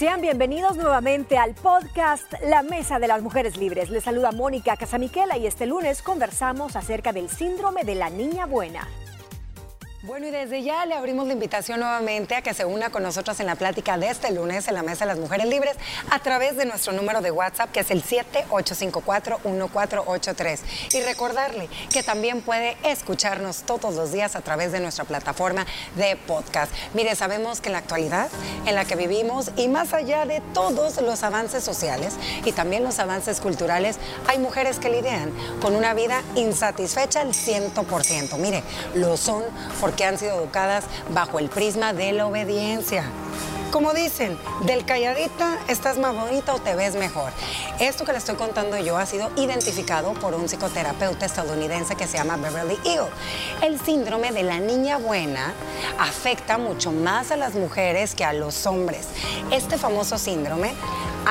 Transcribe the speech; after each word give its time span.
Sean 0.00 0.22
bienvenidos 0.22 0.78
nuevamente 0.78 1.36
al 1.36 1.52
podcast 1.52 2.32
La 2.46 2.62
Mesa 2.62 2.98
de 2.98 3.06
las 3.06 3.20
Mujeres 3.20 3.58
Libres. 3.58 3.90
Les 3.90 4.02
saluda 4.02 4.32
Mónica 4.32 4.78
Casamiquela 4.78 5.36
y 5.36 5.46
este 5.46 5.66
lunes 5.66 6.00
conversamos 6.00 6.74
acerca 6.74 7.12
del 7.12 7.28
síndrome 7.28 7.84
de 7.84 7.96
la 7.96 8.08
niña 8.08 8.46
buena. 8.46 8.88
Bueno, 10.02 10.28
y 10.28 10.30
desde 10.30 10.62
ya 10.62 10.86
le 10.86 10.94
abrimos 10.94 11.26
la 11.26 11.34
invitación 11.34 11.80
nuevamente 11.80 12.34
a 12.34 12.40
que 12.40 12.54
se 12.54 12.64
una 12.64 12.88
con 12.88 13.02
nosotros 13.02 13.38
en 13.38 13.44
la 13.44 13.56
plática 13.56 13.98
de 13.98 14.08
este 14.08 14.32
lunes 14.32 14.66
en 14.66 14.72
la 14.72 14.82
Mesa 14.82 15.04
de 15.04 15.10
las 15.10 15.18
Mujeres 15.18 15.46
Libres 15.46 15.76
a 16.10 16.18
través 16.20 16.56
de 16.56 16.64
nuestro 16.64 16.94
número 16.94 17.20
de 17.20 17.30
WhatsApp, 17.30 17.70
que 17.70 17.80
es 17.80 17.90
el 17.90 18.02
7854-1483. 18.02 20.60
Y 20.94 21.02
recordarle 21.02 21.68
que 21.92 22.02
también 22.02 22.40
puede 22.40 22.78
escucharnos 22.82 23.64
todos 23.64 23.94
los 23.94 24.10
días 24.10 24.36
a 24.36 24.40
través 24.40 24.72
de 24.72 24.80
nuestra 24.80 25.04
plataforma 25.04 25.66
de 25.96 26.16
podcast. 26.16 26.72
Mire, 26.94 27.14
sabemos 27.14 27.60
que 27.60 27.68
en 27.68 27.74
la 27.74 27.80
actualidad 27.80 28.30
en 28.64 28.76
la 28.76 28.86
que 28.86 28.96
vivimos 28.96 29.50
y 29.56 29.68
más 29.68 29.92
allá 29.92 30.24
de 30.24 30.40
todos 30.54 30.98
los 31.02 31.22
avances 31.24 31.62
sociales 31.62 32.14
y 32.46 32.52
también 32.52 32.84
los 32.84 32.98
avances 33.00 33.38
culturales, 33.38 33.98
hay 34.28 34.38
mujeres 34.38 34.78
que 34.78 34.88
lidian 34.88 35.30
con 35.60 35.76
una 35.76 35.92
vida 35.92 36.22
insatisfecha 36.36 37.20
al 37.20 37.34
100%. 37.34 38.38
Mire, 38.38 38.62
lo 38.94 39.18
son 39.18 39.44
por 39.78 39.89
porque 39.90 40.04
han 40.04 40.18
sido 40.18 40.36
educadas 40.38 40.84
bajo 41.12 41.40
el 41.40 41.48
prisma 41.48 41.92
de 41.92 42.12
la 42.12 42.24
obediencia. 42.24 43.02
Como 43.72 43.92
dicen, 43.92 44.38
del 44.64 44.84
calladita 44.84 45.58
estás 45.66 45.98
más 45.98 46.14
bonita 46.14 46.54
o 46.54 46.60
te 46.60 46.76
ves 46.76 46.94
mejor. 46.94 47.32
Esto 47.80 48.04
que 48.04 48.12
le 48.12 48.18
estoy 48.18 48.36
contando 48.36 48.78
yo 48.78 48.96
ha 48.96 49.04
sido 49.04 49.32
identificado 49.34 50.12
por 50.14 50.36
un 50.36 50.46
psicoterapeuta 50.46 51.26
estadounidense 51.26 51.96
que 51.96 52.06
se 52.06 52.18
llama 52.18 52.36
Beverly 52.36 52.78
Hill. 52.84 53.02
El 53.62 53.80
síndrome 53.80 54.30
de 54.30 54.44
la 54.44 54.60
niña 54.60 54.96
buena 54.96 55.54
afecta 55.98 56.56
mucho 56.56 56.92
más 56.92 57.32
a 57.32 57.36
las 57.36 57.54
mujeres 57.54 58.14
que 58.14 58.24
a 58.24 58.32
los 58.32 58.66
hombres. 58.66 59.08
Este 59.50 59.76
famoso 59.76 60.18
síndrome 60.18 60.72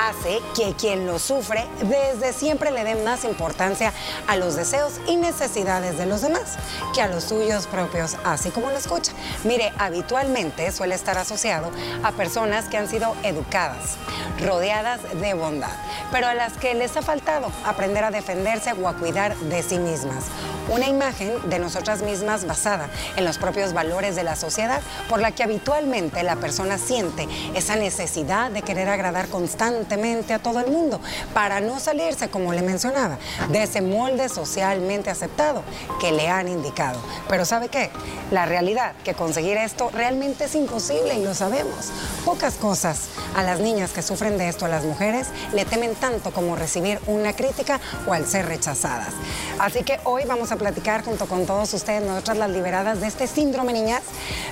hace 0.08 0.40
que 0.56 0.74
quien 0.74 1.06
lo 1.06 1.18
sufre 1.18 1.66
desde 1.82 2.32
siempre 2.32 2.70
le 2.70 2.84
dé 2.84 2.94
más 3.04 3.24
importancia 3.24 3.92
a 4.26 4.36
los 4.36 4.56
deseos 4.56 4.94
y 5.06 5.16
necesidades 5.16 5.98
de 5.98 6.06
los 6.06 6.22
demás 6.22 6.56
que 6.94 7.02
a 7.02 7.08
los 7.08 7.24
suyos 7.24 7.66
propios, 7.66 8.16
así 8.24 8.50
como 8.50 8.70
lo 8.70 8.78
escucha. 8.78 9.12
Mire, 9.44 9.72
habitualmente 9.78 10.72
suele 10.72 10.94
estar 10.94 11.18
asociado 11.18 11.70
a 12.02 12.12
personas 12.12 12.66
que 12.66 12.78
han 12.78 12.88
sido 12.88 13.14
educadas, 13.22 13.96
rodeadas 14.40 15.00
de 15.20 15.34
bondad, 15.34 15.76
pero 16.10 16.28
a 16.28 16.34
las 16.34 16.54
que 16.54 16.74
les 16.74 16.96
ha 16.96 17.02
faltado 17.02 17.52
aprender 17.64 18.04
a 18.04 18.10
defenderse 18.10 18.72
o 18.72 18.88
a 18.88 18.94
cuidar 18.94 19.36
de 19.36 19.62
sí 19.62 19.78
mismas. 19.78 20.24
Una 20.68 20.86
imagen 20.86 21.32
de 21.50 21.58
nosotras 21.58 22.00
mismas 22.02 22.46
basada 22.46 22.88
en 23.16 23.24
los 23.24 23.38
propios 23.38 23.72
valores 23.72 24.14
de 24.14 24.22
la 24.22 24.36
sociedad 24.36 24.80
por 25.08 25.20
la 25.20 25.32
que 25.32 25.42
habitualmente 25.42 26.22
la 26.22 26.36
persona 26.36 26.78
siente 26.78 27.26
esa 27.54 27.74
necesidad 27.74 28.50
de 28.50 28.62
querer 28.62 28.88
agradar 28.88 29.28
constantemente 29.28 29.89
a 29.90 30.38
todo 30.38 30.60
el 30.60 30.70
mundo 30.70 31.00
para 31.34 31.60
no 31.60 31.80
salirse, 31.80 32.28
como 32.28 32.52
le 32.52 32.62
mencionaba, 32.62 33.18
de 33.48 33.64
ese 33.64 33.80
molde 33.80 34.28
socialmente 34.28 35.10
aceptado 35.10 35.62
que 36.00 36.12
le 36.12 36.28
han 36.28 36.48
indicado. 36.48 37.00
Pero 37.28 37.44
¿sabe 37.44 37.68
qué? 37.68 37.90
La 38.30 38.46
realidad 38.46 38.92
que 39.04 39.14
conseguir 39.14 39.56
esto 39.56 39.90
realmente 39.92 40.44
es 40.44 40.54
imposible 40.54 41.14
y 41.14 41.24
lo 41.24 41.34
sabemos. 41.34 41.90
Pocas 42.24 42.54
cosas 42.54 43.08
a 43.34 43.42
las 43.42 43.58
niñas 43.58 43.90
que 43.90 44.02
sufren 44.02 44.38
de 44.38 44.48
esto, 44.48 44.66
a 44.66 44.68
las 44.68 44.84
mujeres, 44.84 45.28
le 45.52 45.64
temen 45.64 45.94
tanto 45.96 46.30
como 46.30 46.54
recibir 46.54 47.00
una 47.06 47.32
crítica 47.32 47.80
o 48.06 48.12
al 48.12 48.26
ser 48.26 48.46
rechazadas. 48.46 49.12
Así 49.58 49.82
que 49.82 49.98
hoy 50.04 50.24
vamos 50.24 50.52
a 50.52 50.56
platicar 50.56 51.04
junto 51.04 51.26
con 51.26 51.46
todos 51.46 51.74
ustedes, 51.74 52.02
nosotras 52.02 52.36
las 52.36 52.50
liberadas 52.50 53.00
de 53.00 53.08
este 53.08 53.26
síndrome, 53.26 53.72
niñas, 53.72 54.02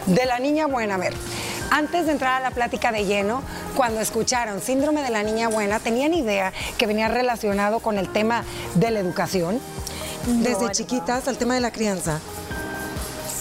de 0.07 0.27
la 0.27 0.41
niña 0.41 0.67
buena. 0.67 0.97
Ver, 0.97 1.15
antes 1.71 2.07
de 2.07 2.13
entrar 2.13 2.35
a 2.35 2.41
la 2.41 2.51
plática 2.51 2.93
de 2.93 3.05
lleno, 3.05 3.43
cuando 3.77 4.01
escucharon 4.01 4.61
síndrome 4.61 5.03
de 5.03 5.11
la 5.11 5.23
niña 5.23 5.49
buena, 5.49 5.81
¿tenían 5.81 6.15
idea 6.15 6.53
que 6.77 6.87
venía 6.87 7.09
relacionado 7.09 7.81
con 7.81 7.99
el 7.99 8.09
tema 8.13 8.45
de 8.75 8.91
la 8.91 9.01
educación? 9.01 9.61
Desde 10.27 10.71
chiquitas, 10.73 11.29
al 11.29 11.39
tema 11.39 11.55
de 11.55 11.61
la 11.61 11.71
crianza. 11.71 12.21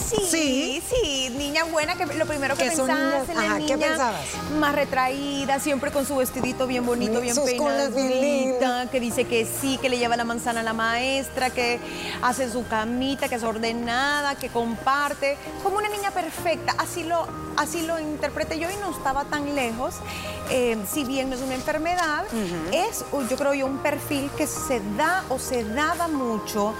Sí, 0.07 0.81
sí, 0.90 1.29
niña 1.38 1.66
buena, 1.66 1.95
que 1.95 2.06
lo 2.06 2.25
primero 2.25 2.56
que, 2.56 2.66
pensabas 2.66 3.29
en 3.29 3.35
la 3.35 3.59
niña 3.59 3.68
¿qué 3.68 3.78
pensabas? 3.78 4.22
más 4.57 4.73
retraída, 4.73 5.59
siempre 5.59 5.91
con 5.91 6.06
su 6.06 6.16
vestidito 6.16 6.66
bien 6.66 6.85
bonito, 6.85 7.19
bien 7.19 7.35
Sus 7.35 7.45
peinadita, 7.45 8.90
que 8.90 9.00
dice 9.00 9.25
que 9.25 9.45
sí, 9.45 9.78
que 9.81 9.90
le 9.90 9.97
lleva 9.97 10.16
la 10.16 10.23
manzana 10.23 10.62
a 10.62 10.63
la 10.63 10.73
maestra, 10.73 11.50
que 11.50 11.79
hace 12.22 12.50
su 12.50 12.66
camita, 12.68 13.28
que 13.28 13.35
es 13.35 13.44
ordenada, 13.44 14.35
que 14.35 14.50
comparte, 14.50 15.38
como 15.62 15.78
una 15.78 15.90
niña 15.90 16.12
perfecta, 16.12 16.74
así 16.78 17.03
lo, 17.03 17.28
así 17.57 17.85
lo 17.85 18.00
interpreté 18.00 18.59
yo 18.59 18.69
y 18.69 18.75
no 18.78 18.91
estaba 18.91 19.25
tan 19.25 19.56
lejos, 19.56 19.95
eh, 20.50 20.78
si 20.89 21.03
bien 21.03 21.29
no 21.29 21.35
es 21.35 21.41
una 21.41 21.56
enfermedad, 21.56 22.24
es 22.72 23.03
yo 23.29 23.38
creo 23.38 23.53
yo 23.53 23.66
un 23.66 23.79
perfil 23.79 24.29
que 24.38 24.47
se 24.47 24.79
da 24.97 25.24
o 25.29 25.39
se 25.39 25.63
daba 25.63 26.07
mucho 26.07 26.74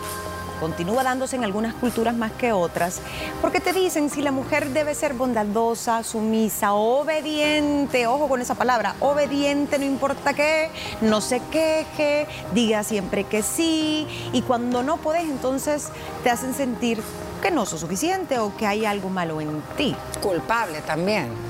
continúa 0.60 1.04
dándose 1.04 1.36
en 1.36 1.44
algunas 1.44 1.74
culturas 1.74 2.16
más 2.16 2.32
que 2.34 2.52
otras, 2.52 3.02
porque 3.42 3.60
te 3.60 3.74
dicen 3.74 4.10
si 4.10 4.22
la 4.22 4.32
mujer 4.32 4.70
debe 4.70 4.96
ser 4.96 5.14
bondadosa, 5.14 6.04
sumisa, 6.04 6.74
obediente, 6.74 8.08
ojo 8.08 8.28
con 8.28 8.42
esa 8.42 8.56
palabra, 8.56 8.96
obediente, 9.00 9.80
no 9.80 9.86
importa 9.86 10.34
qué, 10.34 10.70
no 11.02 11.22
se 11.22 11.40
queje, 11.52 12.28
diga 12.54 12.84
siempre 12.84 13.24
que 13.24 13.42
sí, 13.44 14.08
y 14.34 14.42
cuando 14.42 14.84
no 14.84 14.98
puedes, 14.98 15.24
entonces 15.24 15.90
te 16.24 16.30
hacen 16.30 16.54
sentir 16.54 17.02
que 17.42 17.52
no 17.52 17.66
sos 17.66 17.82
suficiente 17.82 18.40
o 18.40 18.56
que 18.56 18.66
hay 18.66 18.86
algo 18.86 19.10
malo 19.10 19.42
en 19.42 19.62
ti. 19.78 19.96
Culpable 20.22 20.82
también. 20.82 21.47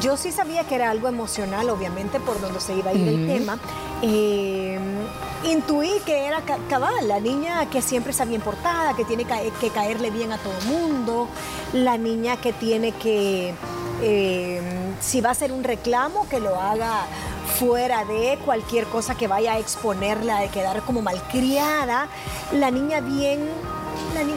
Yo 0.00 0.16
sí 0.16 0.32
sabía 0.32 0.64
que 0.64 0.74
era 0.74 0.90
algo 0.90 1.08
emocional, 1.08 1.70
obviamente, 1.70 2.20
por 2.20 2.40
donde 2.40 2.60
se 2.60 2.74
iba 2.74 2.90
a 2.90 2.94
ir 2.94 3.08
el 3.08 3.26
tema. 3.26 3.58
Eh, 4.02 4.78
intuí 5.44 5.92
que 6.04 6.26
era 6.26 6.42
cabal, 6.68 7.08
la 7.08 7.20
niña 7.20 7.68
que 7.70 7.82
siempre 7.82 8.12
está 8.12 8.24
bien 8.24 8.40
portada, 8.40 8.94
que 8.94 9.04
tiene 9.04 9.24
que 9.60 9.70
caerle 9.70 10.10
bien 10.10 10.32
a 10.32 10.38
todo 10.38 10.52
el 10.58 10.66
mundo, 10.66 11.28
la 11.72 11.96
niña 11.96 12.36
que 12.36 12.52
tiene 12.52 12.92
que, 12.92 13.54
eh, 14.02 14.62
si 15.00 15.20
va 15.20 15.30
a 15.30 15.32
hacer 15.32 15.52
un 15.52 15.64
reclamo, 15.64 16.28
que 16.28 16.38
lo 16.38 16.60
haga 16.60 17.06
fuera 17.58 18.04
de 18.04 18.38
cualquier 18.44 18.84
cosa 18.86 19.16
que 19.16 19.26
vaya 19.26 19.54
a 19.54 19.58
exponerla, 19.58 20.40
de 20.40 20.48
quedar 20.48 20.82
como 20.82 21.02
malcriada, 21.02 22.08
la 22.52 22.70
niña 22.70 23.00
bien 23.00 23.40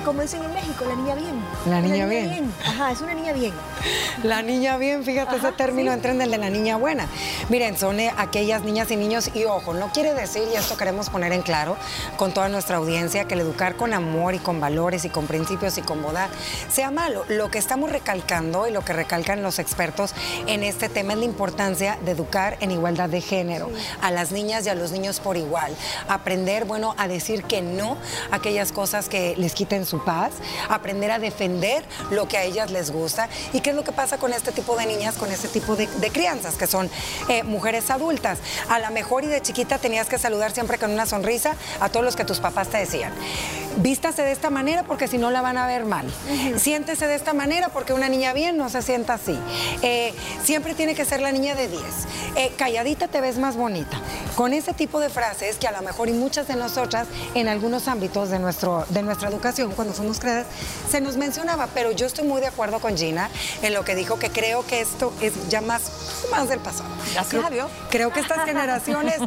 como 0.03 0.21
dicen 0.21 0.43
en 0.43 0.53
México, 0.53 0.85
la 0.87 0.95
niña 0.95 1.15
bien. 1.15 1.43
La 1.65 1.81
niña, 1.81 2.05
bien. 2.05 2.53
Ajá, 2.63 2.91
es 2.91 3.01
una 3.01 3.13
niña 3.15 3.33
bien. 3.33 3.51
La 4.23 4.43
niña 4.43 4.77
bien, 4.77 5.03
fíjate, 5.03 5.37
ese 5.37 5.51
término 5.53 5.91
entra 5.91 6.11
en 6.11 6.21
el 6.21 6.29
de 6.29 6.37
la 6.37 6.49
niña 6.51 6.77
buena. 6.77 7.07
Miren, 7.49 7.75
son 7.77 7.99
eh, 7.99 8.13
aquellas 8.17 8.63
niñas 8.63 8.91
y 8.91 8.95
niños, 8.95 9.31
y 9.33 9.45
ojo, 9.45 9.73
no 9.73 9.91
quiere 9.91 10.13
decir, 10.13 10.43
y 10.53 10.55
esto 10.55 10.77
queremos 10.77 11.09
poner 11.09 11.31
en 11.31 11.41
claro 11.41 11.77
con 12.17 12.31
toda 12.31 12.47
nuestra 12.47 12.77
audiencia, 12.77 13.25
que 13.25 13.33
el 13.33 13.41
educar 13.41 13.75
con 13.75 13.93
amor 13.93 14.35
y 14.35 14.39
con 14.39 14.59
valores 14.59 15.03
y 15.05 15.09
con 15.09 15.25
principios 15.25 15.77
y 15.79 15.81
con 15.81 16.03
bondad 16.03 16.29
sea 16.69 16.91
malo. 16.91 17.25
Lo 17.27 17.49
que 17.49 17.57
estamos 17.57 17.91
recalcando 17.91 18.67
y 18.67 18.71
lo 18.71 18.81
que 18.81 18.93
recalcan 18.93 19.41
los 19.41 19.57
expertos 19.57 20.13
en 20.45 20.63
este 20.63 20.89
tema 20.89 21.13
es 21.13 21.19
la 21.19 21.25
importancia 21.25 21.97
de 22.05 22.11
educar 22.11 22.57
en 22.59 22.69
igualdad 22.69 23.09
de 23.09 23.21
género, 23.21 23.71
a 24.01 24.11
las 24.11 24.31
niñas 24.31 24.65
y 24.67 24.69
a 24.69 24.75
los 24.75 24.91
niños 24.91 25.19
por 25.19 25.37
igual. 25.37 25.75
Aprender, 26.07 26.65
bueno, 26.65 26.93
a 26.97 27.07
decir 27.07 27.43
que 27.43 27.63
no 27.63 27.97
a 28.29 28.35
aquellas 28.35 28.71
cosas 28.71 29.09
que 29.09 29.35
les 29.37 29.53
quitan 29.53 29.70
en 29.75 29.85
su 29.85 30.03
paz, 30.03 30.31
aprender 30.69 31.11
a 31.11 31.19
defender 31.19 31.83
lo 32.09 32.27
que 32.27 32.37
a 32.37 32.43
ellas 32.43 32.71
les 32.71 32.91
gusta. 32.91 33.29
¿Y 33.53 33.61
qué 33.61 33.71
es 33.71 33.75
lo 33.75 33.83
que 33.83 33.91
pasa 33.91 34.17
con 34.17 34.33
este 34.33 34.51
tipo 34.51 34.75
de 34.75 34.85
niñas, 34.85 35.15
con 35.15 35.31
este 35.31 35.47
tipo 35.47 35.75
de, 35.75 35.87
crianzas, 36.11 36.55
que 36.55 36.67
son 36.67 36.89
eh, 37.29 37.43
mujeres 37.43 37.89
adultas? 37.89 38.39
A 38.69 38.79
lo 38.79 38.89
mejor 38.91 39.23
y 39.23 39.27
de 39.27 39.41
chiquita 39.41 39.77
tenías 39.77 40.07
que 40.07 40.17
saludar 40.17 40.51
siempre 40.51 40.77
con 40.77 40.91
una 40.91 41.05
sonrisa 41.05 41.55
a 41.79 41.89
todos 41.89 42.05
los 42.05 42.15
que 42.15 42.25
tus 42.25 42.39
papás 42.39 42.69
te 42.69 42.77
decían. 42.77 43.13
Vístase 43.77 44.21
de 44.23 44.31
esta 44.31 44.49
manera 44.49 44.83
porque 44.83 45.07
si 45.07 45.17
no 45.17 45.31
la 45.31 45.41
van 45.41 45.57
a 45.57 45.67
ver 45.67 45.85
mal. 45.85 46.05
Siéntese 46.57 47.07
de 47.07 47.15
esta 47.15 47.33
manera 47.33 47.69
porque 47.69 47.93
una 47.93 48.09
niña 48.09 48.33
bien 48.33 48.57
no 48.57 48.69
se 48.69 48.81
sienta 48.81 49.13
así. 49.13 49.37
Eh, 49.81 50.13
siempre 50.43 50.75
tiene 50.75 50.95
que 50.95 51.05
ser 51.05 51.21
la 51.21 51.31
niña 51.31 51.55
de 51.55 51.67
10. 51.67 51.81
Eh, 52.35 52.53
calladita 52.57 53.07
te 53.07 53.21
ves 53.21 53.37
más 53.37 53.55
bonita. 53.55 53.99
Con 54.35 54.53
ese 54.53 54.73
tipo 54.73 54.99
de 54.99 55.09
frases 55.09 55.57
que 55.57 55.67
a 55.67 55.71
lo 55.71 55.81
mejor 55.81 56.09
y 56.09 56.13
muchas 56.13 56.47
de 56.47 56.55
nosotras 56.55 57.07
en 57.35 57.47
algunos 57.47 57.87
ámbitos 57.87 58.29
de, 58.29 58.39
nuestro, 58.39 58.85
de 58.89 59.01
nuestra 59.03 59.29
educación 59.29 59.71
cuando 59.71 59.93
somos 59.93 60.19
creadas, 60.19 60.47
se 60.89 61.01
nos 61.01 61.17
mencionaba, 61.17 61.67
pero 61.73 61.91
yo 61.91 62.05
estoy 62.05 62.27
muy 62.27 62.41
de 62.41 62.47
acuerdo 62.47 62.79
con 62.79 62.97
Gina 62.97 63.29
en 63.61 63.73
lo 63.73 63.83
que 63.83 63.95
dijo, 63.95 64.19
que 64.19 64.29
creo 64.29 64.65
que 64.65 64.81
esto 64.81 65.13
es 65.21 65.49
ya 65.49 65.61
más, 65.61 65.91
más 66.31 66.49
del 66.49 66.59
pasado. 66.59 66.89
Gracias 67.13 67.43
creo, 67.47 67.69
creo 67.89 68.13
que 68.13 68.19
estas 68.19 68.45
generaciones 68.45 69.17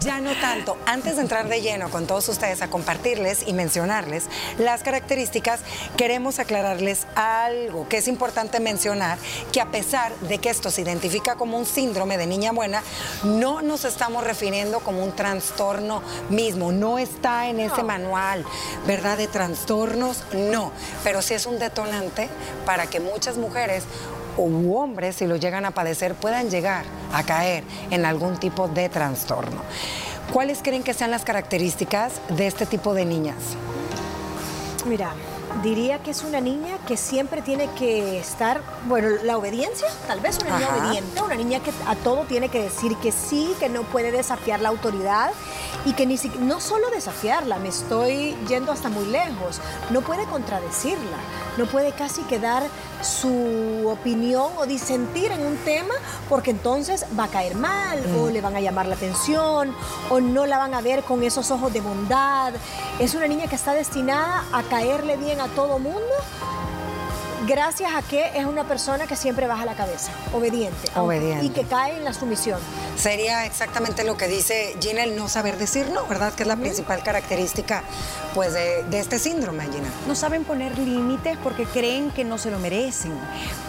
ya 0.00 0.20
no 0.20 0.32
tanto. 0.40 0.76
Antes 0.86 1.16
de 1.16 1.22
entrar 1.22 1.48
de 1.48 1.60
lleno 1.60 1.90
con 1.90 2.06
todos 2.06 2.28
ustedes 2.28 2.62
a 2.62 2.68
compartirles 2.68 3.46
y 3.46 3.52
mencionarles 3.94 4.24
las 4.58 4.82
características, 4.82 5.60
queremos 5.96 6.38
aclararles 6.38 7.06
algo 7.14 7.88
que 7.88 7.98
es 7.98 8.08
importante 8.08 8.58
mencionar, 8.60 9.18
que 9.52 9.60
a 9.60 9.70
pesar 9.70 10.14
de 10.20 10.38
que 10.38 10.50
esto 10.50 10.70
se 10.70 10.82
identifica 10.82 11.36
como 11.36 11.58
un 11.58 11.66
síndrome 11.66 12.18
de 12.18 12.26
niña 12.26 12.52
buena, 12.52 12.82
no 13.22 13.62
nos 13.62 13.84
estamos 13.84 14.24
refiriendo 14.24 14.80
como 14.80 15.04
un 15.04 15.12
trastorno 15.12 16.02
mismo, 16.28 16.72
no 16.72 16.98
está 16.98 17.48
en 17.48 17.60
ese 17.60 17.82
manual, 17.82 18.44
¿verdad? 18.86 19.16
De 19.18 19.28
trastorno 19.28 20.12
no, 20.32 20.72
pero 21.02 21.22
sí 21.22 21.34
es 21.34 21.46
un 21.46 21.58
detonante 21.58 22.28
para 22.66 22.86
que 22.86 23.00
muchas 23.00 23.36
mujeres 23.36 23.84
u 24.36 24.74
hombres, 24.76 25.16
si 25.16 25.26
lo 25.26 25.36
llegan 25.36 25.64
a 25.64 25.70
padecer, 25.70 26.14
puedan 26.14 26.50
llegar 26.50 26.84
a 27.12 27.22
caer 27.22 27.62
en 27.90 28.04
algún 28.04 28.38
tipo 28.38 28.66
de 28.66 28.88
trastorno. 28.88 29.62
¿Cuáles 30.32 30.60
creen 30.62 30.82
que 30.82 30.94
sean 30.94 31.10
las 31.10 31.24
características 31.24 32.14
de 32.28 32.46
este 32.46 32.66
tipo 32.66 32.94
de 32.94 33.04
niñas? 33.04 33.36
Mira, 34.86 35.14
diría 35.62 36.02
que 36.02 36.10
es 36.10 36.22
una 36.24 36.42
niña 36.42 36.73
que 36.86 36.96
siempre 36.96 37.42
tiene 37.42 37.68
que 37.70 38.18
estar, 38.18 38.60
bueno, 38.86 39.08
la 39.22 39.36
obediencia, 39.36 39.88
tal 40.06 40.20
vez 40.20 40.38
una 40.40 40.58
niña 40.58 40.68
Ajá. 40.70 40.86
obediente, 40.86 41.22
una 41.22 41.34
niña 41.34 41.60
que 41.60 41.72
a 41.86 41.94
todo 41.96 42.24
tiene 42.24 42.48
que 42.48 42.62
decir 42.62 42.96
que 42.98 43.12
sí, 43.12 43.54
que 43.58 43.68
no 43.68 43.82
puede 43.82 44.10
desafiar 44.10 44.60
la 44.60 44.68
autoridad 44.68 45.30
y 45.84 45.92
que 45.92 46.06
ni 46.06 46.16
siquiera, 46.16 46.44
no 46.44 46.60
solo 46.60 46.90
desafiarla, 46.90 47.58
me 47.58 47.68
estoy 47.68 48.36
yendo 48.48 48.72
hasta 48.72 48.88
muy 48.88 49.06
lejos, 49.06 49.60
no 49.90 50.00
puede 50.02 50.24
contradecirla, 50.26 51.16
no 51.56 51.66
puede 51.66 51.92
casi 51.92 52.22
quedar 52.22 52.64
su 53.02 53.86
opinión 53.86 54.52
o 54.56 54.66
disentir 54.66 55.30
en 55.30 55.44
un 55.44 55.56
tema 55.58 55.94
porque 56.28 56.50
entonces 56.50 57.04
va 57.18 57.24
a 57.24 57.28
caer 57.28 57.54
mal 57.54 58.02
o 58.18 58.30
le 58.30 58.40
van 58.40 58.56
a 58.56 58.60
llamar 58.60 58.86
la 58.86 58.94
atención 58.94 59.74
o 60.10 60.20
no 60.20 60.46
la 60.46 60.58
van 60.58 60.74
a 60.74 60.80
ver 60.80 61.02
con 61.04 61.22
esos 61.22 61.50
ojos 61.50 61.72
de 61.72 61.80
bondad. 61.80 62.52
Es 62.98 63.14
una 63.14 63.26
niña 63.26 63.46
que 63.46 63.56
está 63.56 63.74
destinada 63.74 64.44
a 64.52 64.62
caerle 64.62 65.16
bien 65.16 65.40
a 65.40 65.48
todo 65.48 65.78
mundo 65.78 66.00
gracias 67.46 67.92
a 67.94 68.02
que 68.02 68.38
es 68.38 68.44
una 68.44 68.64
persona 68.64 69.06
que 69.06 69.16
siempre 69.16 69.46
baja 69.46 69.64
la 69.64 69.74
cabeza, 69.74 70.10
obediente, 70.32 70.88
y 71.42 71.48
que 71.50 71.64
cae 71.64 71.96
en 71.96 72.04
la 72.04 72.12
sumisión. 72.12 72.60
Sería 72.96 73.44
exactamente 73.44 74.04
lo 74.04 74.16
que 74.16 74.28
dice 74.28 74.76
Gina, 74.80 75.04
el 75.04 75.16
no 75.16 75.28
saber 75.28 75.58
decir 75.58 75.88
no, 75.90 76.06
¿verdad? 76.06 76.32
Que 76.32 76.44
es 76.44 76.48
la 76.48 76.56
principal 76.56 77.02
característica 77.02 77.82
pues, 78.34 78.52
de, 78.52 78.84
de 78.84 79.00
este 79.00 79.18
síndrome, 79.18 79.64
Gina. 79.64 79.88
No 80.06 80.14
saben 80.14 80.44
poner 80.44 80.78
límites 80.78 81.36
porque 81.42 81.64
creen 81.64 82.10
que 82.10 82.24
no 82.24 82.38
se 82.38 82.50
lo 82.50 82.58
merecen, 82.58 83.12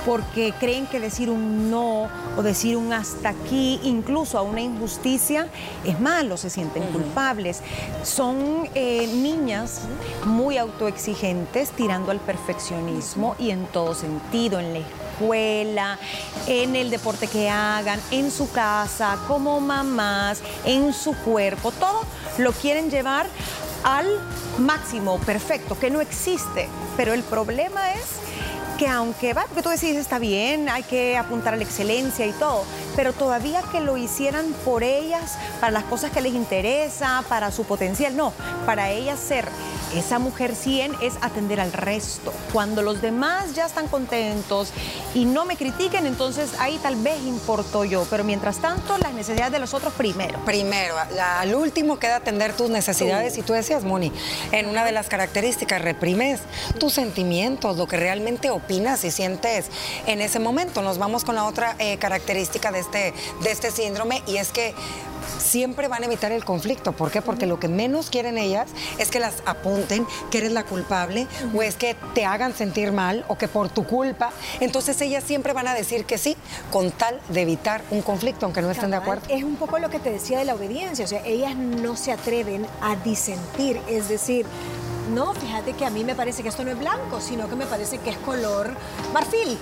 porque 0.05 0.53
creen 0.59 0.85
que 0.87 0.99
decir 0.99 1.29
un 1.29 1.71
no 1.71 2.07
o 2.37 2.43
decir 2.43 2.77
un 2.77 2.93
hasta 2.93 3.29
aquí, 3.29 3.79
incluso 3.83 4.37
a 4.37 4.41
una 4.41 4.61
injusticia, 4.61 5.47
es 5.83 5.99
malo, 5.99 6.37
se 6.37 6.49
sienten 6.49 6.83
culpables. 6.91 7.61
Son 8.03 8.69
eh, 8.75 9.07
niñas 9.07 9.81
muy 10.25 10.57
autoexigentes, 10.57 11.71
tirando 11.71 12.11
al 12.11 12.19
perfeccionismo 12.19 13.35
y 13.39 13.51
en 13.51 13.64
todo 13.65 13.93
sentido, 13.93 14.59
en 14.59 14.73
la 14.73 14.79
escuela, 14.79 15.99
en 16.47 16.75
el 16.75 16.89
deporte 16.89 17.27
que 17.27 17.49
hagan, 17.49 17.99
en 18.11 18.31
su 18.31 18.51
casa, 18.51 19.17
como 19.27 19.59
mamás, 19.59 20.41
en 20.65 20.93
su 20.93 21.13
cuerpo, 21.13 21.71
todo 21.71 22.01
lo 22.37 22.51
quieren 22.51 22.89
llevar 22.89 23.27
al 23.83 24.07
máximo 24.57 25.19
perfecto, 25.19 25.77
que 25.77 25.89
no 25.89 26.01
existe. 26.01 26.67
Pero 26.97 27.13
el 27.13 27.23
problema 27.23 27.93
es 27.93 28.24
que 28.77 28.87
aunque 28.87 29.33
va, 29.33 29.45
porque 29.45 29.61
tú 29.61 29.69
decís 29.69 29.95
está 29.95 30.19
bien, 30.19 30.69
hay 30.69 30.83
que 30.83 31.17
apuntar 31.17 31.53
a 31.53 31.57
la 31.57 31.63
excelencia 31.63 32.25
y 32.25 32.31
todo, 32.33 32.63
pero 32.95 33.13
todavía 33.13 33.61
que 33.71 33.79
lo 33.79 33.97
hicieran 33.97 34.45
por 34.65 34.83
ellas, 34.83 35.37
para 35.59 35.71
las 35.71 35.83
cosas 35.85 36.11
que 36.11 36.21
les 36.21 36.33
interesa, 36.33 37.23
para 37.29 37.51
su 37.51 37.63
potencial, 37.63 38.15
no, 38.15 38.33
para 38.65 38.91
ellas 38.91 39.19
ser 39.19 39.45
esa 39.93 40.19
mujer 40.19 40.55
100 40.55 40.95
es 41.01 41.13
atender 41.21 41.61
al 41.61 41.71
resto. 41.71 42.33
Cuando 42.51 42.81
los 42.81 43.01
demás 43.01 43.55
ya 43.55 43.65
están 43.65 43.87
contentos 43.87 44.71
y 45.13 45.23
no 45.23 45.45
me 45.45 45.55
critiquen, 45.55 46.05
entonces 46.05 46.51
ahí 46.59 46.77
tal 46.81 46.97
vez 46.97 47.17
importo 47.23 47.85
yo, 47.85 48.05
pero 48.09 48.23
mientras 48.23 48.57
tanto 48.57 48.97
las 48.97 49.13
necesidades 49.13 49.53
de 49.53 49.59
los 49.59 49.73
otros 49.73 49.93
primero. 49.93 50.39
Primero, 50.43 50.95
al 50.97 51.55
último 51.55 51.97
queda 51.97 52.17
atender 52.17 52.53
tus 52.53 52.69
necesidades 52.69 53.37
y 53.37 53.41
tú 53.41 53.53
decías, 53.53 53.83
Moni, 53.83 54.11
en 54.51 54.67
una 54.67 54.83
de 54.83 54.91
las 54.91 55.07
características 55.07 55.81
reprimes 55.81 56.41
tus 56.77 56.93
sentimientos, 56.93 57.77
lo 57.77 57.87
que 57.87 57.95
realmente 57.97 58.49
opinas 58.49 58.64
y 58.67 59.11
sientes 59.11 59.67
en 60.07 60.21
ese 60.21 60.39
momento. 60.39 60.81
Nos 60.81 60.97
vamos 60.97 61.23
con 61.23 61.35
la 61.35 61.45
otra 61.45 61.75
eh, 61.77 61.97
característica 61.97 62.71
de 62.71 62.79
este, 62.79 63.13
de 63.43 63.51
este 63.51 63.69
síndrome 63.69 64.23
y 64.25 64.37
es 64.37 64.51
que 64.51 64.73
siempre 65.37 65.87
van 65.87 66.03
a 66.03 66.05
evitar 66.07 66.31
el 66.31 66.43
conflicto. 66.43 66.93
¿Por 66.93 67.11
qué? 67.11 67.21
Porque 67.21 67.45
lo 67.45 67.59
que 67.59 67.67
menos 67.67 68.09
quieren 68.09 68.37
ellas 68.37 68.67
es 68.97 69.09
que 69.09 69.19
las 69.19 69.35
apunten, 69.45 70.07
que 70.31 70.39
eres 70.39 70.51
la 70.51 70.63
culpable, 70.63 71.27
o 71.53 71.61
es 71.61 71.75
que 71.75 71.95
te 72.13 72.25
hagan 72.25 72.53
sentir 72.53 72.91
mal, 72.91 73.23
o 73.27 73.37
que 73.37 73.47
por 73.47 73.69
tu 73.69 73.85
culpa. 73.85 74.31
Entonces 74.59 74.99
ellas 75.01 75.23
siempre 75.23 75.53
van 75.53 75.67
a 75.67 75.73
decir 75.73 76.05
que 76.05 76.17
sí, 76.17 76.35
con 76.71 76.91
tal 76.91 77.19
de 77.29 77.41
evitar 77.41 77.83
un 77.91 78.01
conflicto, 78.01 78.45
aunque 78.45 78.61
no 78.61 78.71
estén 78.71 78.91
de 78.91 78.97
acuerdo. 78.97 79.23
Es 79.29 79.43
un 79.43 79.55
poco 79.55 79.79
lo 79.79 79.89
que 79.89 79.99
te 79.99 80.11
decía 80.11 80.39
de 80.39 80.45
la 80.45 80.55
obediencia, 80.55 81.05
o 81.05 81.07
sea, 81.07 81.23
ellas 81.25 81.55
no 81.55 81.95
se 81.95 82.11
atreven 82.11 82.65
a 82.81 82.95
disentir, 82.97 83.79
es 83.87 84.09
decir, 84.09 84.45
no, 85.13 85.33
fíjate 85.33 85.73
que 85.73 85.85
a 85.85 85.89
mí 85.89 86.03
me 86.03 86.15
parece 86.15 86.41
que 86.43 86.49
esto 86.49 86.63
no 86.63 86.71
es 86.71 86.79
blanco, 86.79 87.21
sino 87.21 87.47
que 87.49 87.55
me 87.55 87.65
parece 87.65 87.97
que 87.99 88.09
es 88.09 88.17
color 88.17 88.71
marfil. 89.13 89.57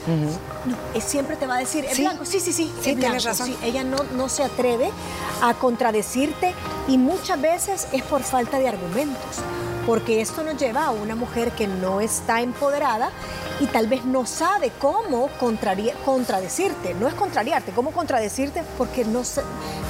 No, 0.66 0.76
es- 0.94 1.04
siempre 1.04 1.36
te 1.36 1.48
va 1.48 1.56
a 1.56 1.60
decir, 1.60 1.86
es 1.86 1.96
Sí. 1.98 2.02
blanco, 2.04 2.26
sí, 2.26 2.40
sí, 2.40 2.54
sí, 2.54 2.72
Sí, 2.82 2.92
es 2.92 2.96
blanco. 2.98 3.20
razón. 3.26 3.48
Sí, 3.48 3.58
ella 3.64 3.84
no, 3.84 3.98
no 4.16 4.30
se 4.30 4.44
atreve 4.44 4.92
a 5.42 5.54
contradecirte 5.54 6.54
y 6.88 6.98
muchas 6.98 7.40
veces 7.42 7.88
es 7.92 8.02
por 8.04 8.24
falta 8.24 8.58
de 8.60 8.68
argumentos, 8.70 9.38
porque 9.86 10.22
esto 10.22 10.44
nos 10.44 10.58
lleva 10.58 10.86
a 10.86 10.92
una 10.92 11.16
mujer 11.16 11.52
que 11.52 11.68
no 11.68 12.00
está 12.02 12.42
empoderada 12.42 13.10
y 13.60 13.66
tal 13.68 13.88
vez 13.88 14.04
no 14.06 14.26
sabe 14.26 14.72
cómo 14.80 15.30
contradecirte, 15.40 16.94
no 16.96 17.08
es 17.08 17.14
contrariarte, 17.14 17.72
cómo 17.72 17.92
contradecirte 17.92 18.64
porque 18.78 19.06
no, 19.06 19.24
se- 19.24 19.44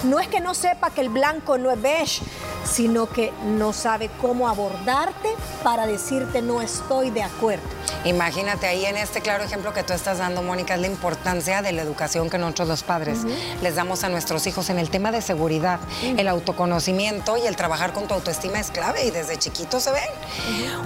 no 0.03 0.19
es 0.19 0.27
que 0.27 0.39
no 0.39 0.53
sepa 0.53 0.89
que 0.89 1.01
el 1.01 1.09
blanco 1.09 1.57
no 1.57 1.71
es 1.71 1.81
beige, 1.81 2.21
sino 2.65 3.07
que 3.07 3.31
no 3.45 3.74
sabe 3.74 4.10
cómo 4.21 4.48
abordarte 4.48 5.30
para 5.63 5.86
decirte 5.88 6.42
no 6.42 6.62
estoy 6.62 7.10
de 7.10 7.24
acuerdo. 7.24 7.63
Imagínate 8.06 8.68
ahí 8.68 8.86
en 8.86 8.98
este 8.98 9.21
claro 9.21 9.44
ejemplo 9.44 9.74
que 9.74 9.83
tú 9.83 9.94
estás 9.94 10.18
dando, 10.18 10.42
Mónica, 10.42 10.75
es 10.75 10.81
la 10.81 10.88
importancia 10.88 11.62
de 11.62 11.71
la 11.71 11.81
educación 11.81 12.30
que 12.30 12.38
nosotros 12.38 12.68
los 12.68 12.83
padres 12.83 13.19
les 13.62 13.75
damos 13.75 14.04
a 14.04 14.10
nuestros 14.10 14.45
hijos 14.48 14.69
en 14.69 14.80
el 14.80 14.89
tema 14.89 15.12
de 15.12 15.21
seguridad, 15.21 15.80
el 16.01 16.27
autoconocimiento 16.27 17.38
y 17.38 17.48
el 17.48 17.56
trabajar 17.56 17.94
con 17.94 18.07
tu 18.07 18.13
autoestima 18.13 18.60
es 18.60 18.71
clave 18.71 19.06
y 19.06 19.12
desde 19.12 19.38
chiquitos 19.38 19.83
se 19.83 19.92
ven. 19.92 20.04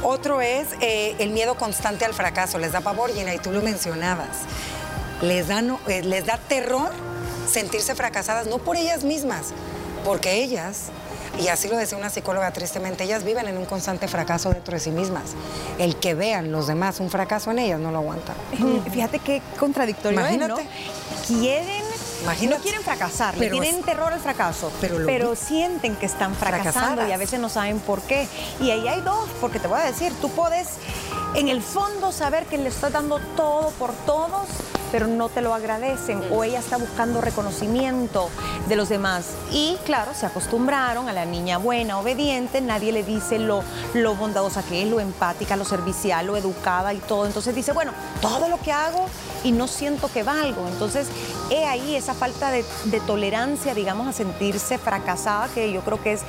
Otro 0.03 0.41
es 0.41 0.67
eh, 0.81 1.15
el 1.19 1.29
miedo 1.31 1.55
constante 1.55 2.05
al 2.05 2.13
fracaso, 2.13 2.57
les 2.57 2.71
da 2.71 2.81
pavor, 2.81 3.13
Gina, 3.13 3.33
y 3.33 3.39
tú 3.39 3.51
lo 3.51 3.61
mencionabas. 3.61 4.27
Les 5.21 5.47
da, 5.47 5.61
no- 5.61 5.79
eh, 5.87 6.03
les 6.03 6.25
da 6.25 6.37
terror 6.37 6.91
sentirse 7.51 7.95
fracasadas, 7.95 8.45
no 8.47 8.57
por 8.59 8.75
ellas 8.77 9.03
mismas, 9.03 9.47
porque 10.05 10.35
ellas 10.43 10.89
y 11.39 11.47
así 11.49 11.67
lo 11.67 11.77
decía 11.77 11.97
una 11.97 12.09
psicóloga 12.09 12.51
tristemente, 12.51 13.03
ellas 13.03 13.23
viven 13.23 13.47
en 13.47 13.57
un 13.57 13.65
constante 13.65 14.07
fracaso 14.07 14.49
dentro 14.51 14.73
de 14.73 14.79
sí 14.79 14.91
mismas. 14.91 15.31
El 15.77 15.95
que 15.97 16.13
vean 16.13 16.51
los 16.51 16.67
demás 16.67 16.99
un 16.99 17.09
fracaso 17.09 17.51
en 17.51 17.59
ellas 17.59 17.79
no 17.79 17.91
lo 17.91 17.99
aguantan. 17.99 18.35
Fíjate 18.91 19.19
qué 19.19 19.41
contradictorio 19.59 20.19
es, 20.19 20.25
Imagínate. 20.33 20.63
¿no? 20.63 20.69
Quieren, 21.27 21.83
Imagínate. 22.23 22.57
no 22.57 22.63
quieren 22.63 22.81
fracasar, 22.81 23.37
le 23.37 23.49
tienen 23.49 23.75
es- 23.75 23.85
terror 23.85 24.13
al 24.13 24.19
fracaso, 24.19 24.71
pero 24.81 24.97
pero, 25.05 25.35
sienten 25.35 25.95
que 25.95 26.05
están 26.05 26.33
fracasando 26.35 26.71
Fracasadas. 26.71 27.09
y 27.09 27.11
a 27.11 27.17
veces 27.17 27.39
no 27.39 27.49
saben 27.49 27.79
por 27.79 28.01
qué. 28.01 28.27
Y 28.61 28.71
ahí 28.71 28.87
hay 28.87 29.01
dos, 29.01 29.27
porque 29.41 29.59
te 29.59 29.67
voy 29.67 29.79
a 29.79 29.83
decir, 29.83 30.13
tú 30.21 30.29
puedes 30.31 30.67
en 31.35 31.49
el 31.49 31.61
fondo 31.61 32.11
saber 32.11 32.45
que 32.45 32.57
le 32.57 32.69
estás 32.69 32.93
dando 32.93 33.19
todo 33.35 33.69
por 33.77 33.91
todos, 34.05 34.47
pero 34.91 35.07
no 35.07 35.29
te 35.29 35.41
lo 35.41 35.53
agradecen 35.53 36.21
o 36.31 36.43
ella 36.43 36.59
está 36.59 36.77
buscando 36.77 37.21
reconocimiento 37.21 38.29
de 38.67 38.75
los 38.75 38.89
demás. 38.89 39.31
Y 39.51 39.77
claro, 39.85 40.13
se 40.13 40.25
acostumbraron 40.25 41.09
a 41.09 41.13
la 41.13 41.25
niña 41.25 41.57
buena, 41.57 41.99
obediente, 41.99 42.61
nadie 42.61 42.91
le 42.91 43.03
dice 43.03 43.39
lo, 43.39 43.63
lo 43.93 44.15
bondadosa 44.15 44.63
que 44.63 44.83
es, 44.83 44.89
lo 44.89 44.99
empática, 44.99 45.55
lo 45.55 45.65
servicial, 45.65 46.27
lo 46.27 46.37
educada 46.37 46.93
y 46.93 46.99
todo. 46.99 47.25
Entonces 47.25 47.55
dice, 47.55 47.71
bueno, 47.71 47.91
todo 48.21 48.49
lo 48.49 48.59
que 48.59 48.71
hago 48.71 49.07
y 49.43 49.51
no 49.51 49.67
siento 49.67 50.09
que 50.11 50.23
valgo. 50.23 50.67
Entonces, 50.67 51.07
he 51.49 51.65
ahí 51.65 51.95
esa 51.95 52.13
falta 52.13 52.51
de, 52.51 52.65
de 52.85 52.99
tolerancia, 52.99 53.73
digamos, 53.73 54.07
a 54.07 54.13
sentirse 54.13 54.77
fracasada, 54.77 55.47
que 55.49 55.71
yo 55.71 55.81
creo 55.81 56.01
que 56.01 56.13
es, 56.13 56.21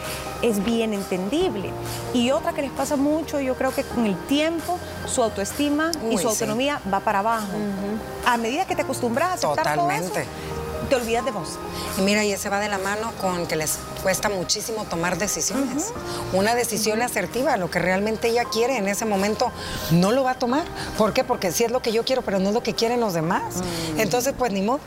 es 0.42 0.64
bien 0.64 0.94
entendible. 0.94 1.70
Y 2.14 2.30
otra 2.30 2.52
que 2.52 2.62
les 2.62 2.70
pasa 2.70 2.96
mucho, 2.96 3.40
yo 3.40 3.54
creo 3.54 3.74
que 3.74 3.84
con 3.84 4.06
el 4.06 4.16
tiempo, 4.26 4.78
su 5.06 5.22
autoestima 5.22 5.90
y 6.10 6.14
Uy, 6.14 6.16
su 6.16 6.22
sí. 6.22 6.26
autonomía 6.26 6.80
va 6.92 7.00
para 7.00 7.20
abajo. 7.20 7.46
A 8.26 8.36
medida 8.36 8.66
que 8.66 8.76
te 8.76 8.82
acostumbras 8.82 9.30
a 9.30 9.32
aceptar 9.34 9.74
todo 9.76 9.86
Totalmente. 9.88 10.20
eso, 10.22 10.30
te 10.88 10.96
olvidas 10.96 11.24
de 11.24 11.32
vos. 11.32 11.58
Y 11.98 12.00
mira, 12.00 12.24
y 12.24 12.32
ese 12.32 12.48
va 12.48 12.60
de 12.60 12.68
la 12.68 12.78
mano 12.78 13.12
con 13.20 13.46
que 13.46 13.56
les 13.56 13.78
cuesta 14.02 14.30
muchísimo 14.30 14.84
tomar 14.84 15.18
decisiones. 15.18 15.92
Una 16.32 16.54
decisión 16.54 17.02
asertiva, 17.02 17.58
lo 17.58 17.70
que 17.70 17.78
realmente 17.78 18.28
ella 18.28 18.44
quiere 18.44 18.78
en 18.78 18.88
ese 18.88 19.04
momento, 19.04 19.52
no 19.90 20.12
lo 20.12 20.24
va 20.24 20.30
a 20.30 20.38
tomar. 20.38 20.64
¿Por 20.96 21.12
qué? 21.12 21.24
Porque 21.24 21.52
sí 21.52 21.64
es 21.64 21.70
lo 21.70 21.82
que 21.82 21.92
yo 21.92 22.04
quiero, 22.04 22.22
pero 22.22 22.38
no 22.38 22.48
es 22.48 22.54
lo 22.54 22.62
que 22.62 22.74
quieren 22.74 23.00
los 23.00 23.12
demás. 23.12 23.56
Entonces, 23.98 24.32
pues 24.38 24.50
ni 24.52 24.62
modo. 24.62 24.80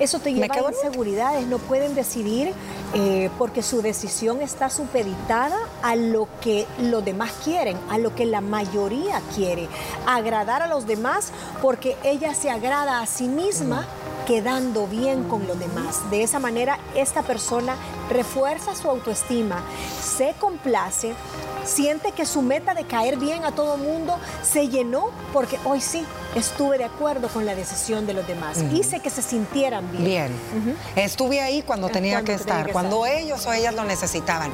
Eso 0.00 0.18
te 0.18 0.32
lleva 0.32 0.54
a 0.54 0.72
inseguridades, 0.72 1.46
no 1.46 1.58
pueden 1.58 1.94
decidir 1.94 2.54
eh, 2.94 3.30
porque 3.38 3.62
su 3.62 3.82
decisión 3.82 4.40
está 4.40 4.70
supeditada 4.70 5.56
a 5.82 5.94
lo 5.94 6.26
que 6.40 6.66
los 6.78 7.04
demás 7.04 7.32
quieren, 7.44 7.76
a 7.90 7.98
lo 7.98 8.14
que 8.14 8.24
la 8.24 8.40
mayoría 8.40 9.20
quiere. 9.34 9.68
Agradar 10.06 10.62
a 10.62 10.66
los 10.66 10.86
demás 10.86 11.32
porque 11.60 11.96
ella 12.02 12.34
se 12.34 12.50
agrada 12.50 13.00
a 13.00 13.06
sí 13.06 13.28
misma 13.28 13.86
quedando 14.26 14.86
bien 14.86 15.24
con 15.24 15.46
los 15.46 15.58
demás. 15.58 16.08
De 16.10 16.22
esa 16.22 16.38
manera, 16.38 16.78
esta 16.94 17.22
persona 17.22 17.76
refuerza 18.08 18.74
su 18.74 18.88
autoestima, 18.88 19.62
se 20.00 20.34
complace, 20.38 21.14
siente 21.64 22.12
que 22.12 22.24
su 22.24 22.40
meta 22.42 22.74
de 22.74 22.84
caer 22.84 23.16
bien 23.18 23.44
a 23.44 23.52
todo 23.52 23.76
mundo 23.76 24.18
se 24.42 24.68
llenó 24.68 25.10
porque 25.32 25.58
hoy 25.64 25.80
sí, 25.80 26.04
estuve 26.34 26.78
de 26.78 26.84
acuerdo 26.84 27.28
con 27.28 27.46
la 27.46 27.54
decisión 27.54 28.06
de 28.06 28.14
los 28.14 28.26
demás. 28.26 28.58
Hice 28.72 29.00
que 29.00 29.10
se 29.10 29.22
sintieran 29.22 29.90
bien. 29.90 30.04
Bien. 30.04 30.76
Estuve 30.96 31.40
ahí 31.40 31.62
cuando 31.62 31.88
tenía 31.88 32.16
Cuando 32.16 32.32
que 32.32 32.38
tenía 32.38 32.52
estar, 32.54 32.66
que 32.66 32.72
cuando 32.72 33.06
estar. 33.06 33.20
ellos 33.20 33.46
o 33.46 33.52
ellas 33.52 33.74
lo 33.74 33.84
necesitaban. 33.84 34.52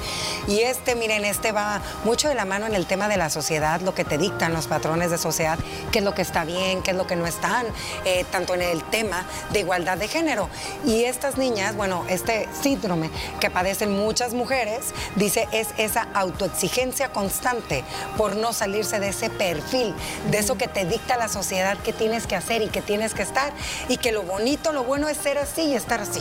Y 0.48 0.60
este, 0.60 0.94
miren, 0.94 1.24
este 1.24 1.52
va 1.52 1.80
mucho 2.04 2.28
de 2.28 2.34
la 2.34 2.44
mano 2.44 2.66
en 2.66 2.74
el 2.74 2.86
tema 2.86 3.08
de 3.08 3.16
la 3.16 3.30
sociedad, 3.30 3.80
lo 3.80 3.94
que 3.94 4.04
te 4.04 4.18
dictan 4.18 4.52
los 4.52 4.66
patrones 4.66 5.10
de 5.10 5.18
sociedad, 5.18 5.58
qué 5.92 5.98
es 5.98 6.04
lo 6.04 6.14
que 6.14 6.22
está 6.22 6.44
bien, 6.44 6.82
qué 6.82 6.92
es 6.92 6.96
lo 6.96 7.06
que 7.06 7.16
no 7.16 7.26
están, 7.26 7.66
eh, 8.04 8.24
tanto 8.30 8.54
en 8.54 8.62
el 8.62 8.82
tema 8.84 9.24
de 9.52 9.60
igualdad 9.60 9.98
de 9.98 10.08
género. 10.08 10.48
Y 10.84 11.04
estas 11.04 11.36
niñas, 11.36 11.76
bueno, 11.76 12.04
este 12.08 12.48
síndrome 12.62 13.10
que 13.40 13.50
padecen 13.50 13.96
muchas 13.96 14.34
mujeres, 14.34 14.92
dice, 15.16 15.48
es 15.52 15.68
esa 15.78 16.08
autoexigencia 16.14 17.12
constante 17.12 17.84
por 18.16 18.36
no 18.36 18.52
salirse 18.52 19.00
de 19.00 19.08
ese 19.08 19.30
perfil, 19.30 19.94
de 20.30 20.38
eso 20.38 20.56
que 20.56 20.68
te 20.68 20.84
dicta 20.84 21.16
la 21.16 21.28
sociedad 21.28 21.65
que 21.74 21.92
tienes 21.92 22.26
que 22.26 22.36
hacer 22.36 22.62
y 22.62 22.68
que 22.68 22.82
tienes 22.82 23.14
que 23.14 23.22
estar, 23.22 23.52
y 23.88 23.96
que 23.96 24.12
lo 24.12 24.22
bonito, 24.22 24.72
lo 24.72 24.84
bueno 24.84 25.08
es 25.08 25.16
ser 25.16 25.38
así 25.38 25.62
y 25.62 25.74
estar 25.74 26.00
así. 26.00 26.20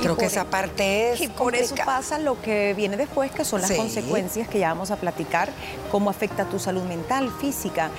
Creo 0.00 0.16
que 0.16 0.24
esa 0.26 0.44
parte 0.44 1.12
es 1.12 1.20
Y 1.20 1.28
por 1.28 1.54
eso 1.54 1.68
complicada. 1.68 1.98
pasa 1.98 2.18
lo 2.18 2.40
que 2.40 2.72
viene 2.74 2.96
después, 2.96 3.30
que 3.32 3.44
son 3.44 3.60
las 3.60 3.70
Sí. 3.70 3.76
consecuencias 3.76 4.48
que 4.48 4.58
ya 4.58 4.68
vamos 4.68 4.90
a 4.90 4.96
platicar, 4.96 5.50
cómo 5.90 6.08
afecta 6.08 6.46
tu 6.46 6.58
salud 6.58 6.82
mental, 6.84 7.30
física. 7.40 7.90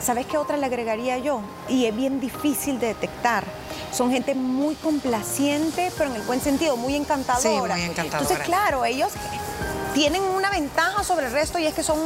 ¿Sabes 0.00 0.26
qué 0.26 0.38
otra 0.38 0.56
le 0.56 0.64
agregaría 0.66 1.18
yo? 1.18 1.42
Y 1.68 1.86
es 1.86 1.94
bien 1.96 2.20
difícil 2.20 2.78
de 2.78 2.86
detectar. 2.88 3.44
Son 3.92 4.10
gente 4.12 4.34
muy 4.36 4.76
complaciente, 4.76 5.90
pero 5.98 6.08
en 6.10 6.16
el 6.16 6.22
buen 6.22 6.40
sentido, 6.40 6.76
muy 6.76 6.94
encantadora. 6.94 7.74
Sí, 7.74 7.80
muy 7.80 7.90
encantadora. 7.90 8.18
Entonces, 8.20 8.38
claro, 8.46 8.84
ellos 8.84 9.10
tienen 9.92 10.22
una 10.22 10.50
ventaja 10.50 11.02
sobre 11.02 11.26
el 11.26 11.32
resto 11.32 11.58
y 11.58 11.66
es 11.66 11.74
que 11.74 11.82
son 11.82 11.98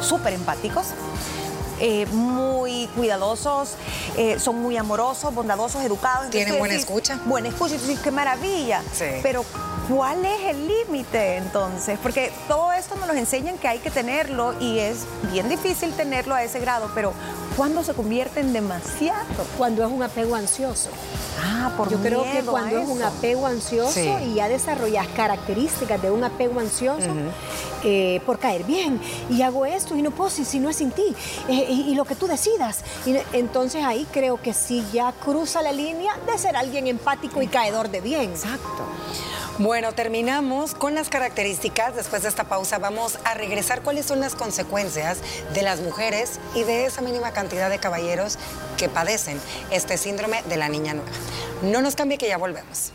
súper 0.00 0.32
empáticos. 0.34 0.86
Eh, 1.80 2.06
muy 2.06 2.88
cuidadosos, 2.96 3.74
eh, 4.16 4.38
son 4.38 4.60
muy 4.60 4.76
amorosos, 4.76 5.34
bondadosos, 5.34 5.82
educados. 5.82 6.26
Entonces 6.26 6.44
Tienen 6.44 6.58
buena 6.58 6.74
decís, 6.74 6.86
escucha. 6.88 7.20
Buena 7.24 7.48
escucha, 7.48 7.74
dices, 7.74 8.00
qué 8.00 8.10
maravilla. 8.10 8.82
Sí. 8.92 9.06
Pero 9.22 9.44
¿cuál 9.88 10.24
es 10.24 10.40
el 10.54 10.68
límite 10.68 11.36
entonces? 11.36 11.98
Porque 12.02 12.32
todo 12.48 12.72
esto 12.72 12.96
nos 12.96 13.06
lo 13.08 13.14
enseñan 13.14 13.58
que 13.58 13.68
hay 13.68 13.78
que 13.78 13.90
tenerlo 13.90 14.54
y 14.60 14.78
es 14.78 15.06
bien 15.32 15.48
difícil 15.48 15.92
tenerlo 15.94 16.34
a 16.34 16.42
ese 16.42 16.60
grado, 16.60 16.90
pero 16.94 17.12
¿cuándo 17.56 17.82
se 17.84 17.94
convierte 17.94 18.40
en 18.40 18.52
demasiado? 18.52 19.24
Cuando 19.58 19.84
es 19.84 19.90
un 19.90 20.02
apego 20.02 20.34
ansioso. 20.34 20.88
Ah, 21.42 21.72
por 21.76 21.90
Yo 21.90 21.98
creo 21.98 22.22
que 22.22 22.42
cuando 22.42 22.78
es 22.78 22.88
un 22.88 23.02
apego 23.02 23.46
ansioso 23.46 23.92
Sí. 23.92 24.08
y 24.30 24.34
ya 24.34 24.48
desarrollas 24.48 25.06
características 25.08 26.00
de 26.00 26.10
un 26.10 26.24
apego 26.24 26.60
ansioso 26.60 27.06
eh, 27.82 28.20
por 28.24 28.38
caer 28.38 28.64
bien 28.64 28.98
y 29.28 29.42
hago 29.42 29.66
esto 29.66 29.94
y 29.96 30.00
no 30.02 30.10
puedo 30.10 30.30
si, 30.30 30.44
si 30.44 30.58
no 30.58 30.70
es 30.70 30.76
sin 30.76 30.90
ti 30.90 31.14
eh, 31.48 31.66
y, 31.68 31.90
y 31.90 31.94
lo 31.94 32.04
que 32.04 32.14
tú 32.14 32.26
decidas. 32.26 32.82
Y 33.04 33.16
entonces 33.32 33.84
ahí 33.84 34.06
creo 34.12 34.40
que 34.40 34.54
sí 34.54 34.84
ya 34.92 35.12
cruza 35.12 35.60
la 35.60 35.72
línea 35.72 36.12
de 36.26 36.38
ser 36.38 36.56
alguien 36.56 36.86
empático 36.86 37.42
y 37.42 37.46
caedor 37.46 37.90
de 37.90 38.00
bien. 38.00 38.30
Exacto. 38.30 38.84
Bueno, 39.58 39.92
terminamos 39.92 40.74
con 40.74 40.96
las 40.96 41.08
características. 41.08 41.94
Después 41.94 42.22
de 42.22 42.28
esta 42.28 42.42
pausa 42.42 42.78
vamos 42.78 43.20
a 43.24 43.34
regresar 43.34 43.82
cuáles 43.82 44.04
son 44.04 44.18
las 44.18 44.34
consecuencias 44.34 45.18
de 45.54 45.62
las 45.62 45.80
mujeres 45.80 46.40
y 46.56 46.64
de 46.64 46.86
esa 46.86 47.02
mínima 47.02 47.30
cantidad 47.30 47.70
de 47.70 47.78
caballeros 47.78 48.36
que 48.76 48.88
padecen 48.88 49.40
este 49.70 49.96
síndrome 49.96 50.42
de 50.48 50.56
la 50.56 50.68
niña 50.68 50.94
nueva. 50.94 51.10
No 51.62 51.82
nos 51.82 51.94
cambie 51.94 52.18
que 52.18 52.26
ya 52.26 52.36
volvemos. 52.36 52.90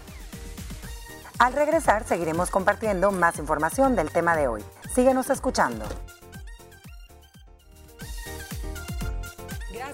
Al 1.37 1.53
regresar 1.53 2.05
seguiremos 2.05 2.49
compartiendo 2.49 3.11
más 3.11 3.39
información 3.39 3.95
del 3.95 4.11
tema 4.11 4.35
de 4.35 4.49
hoy. 4.49 4.61
Síguenos 4.93 5.29
escuchando. 5.29 5.85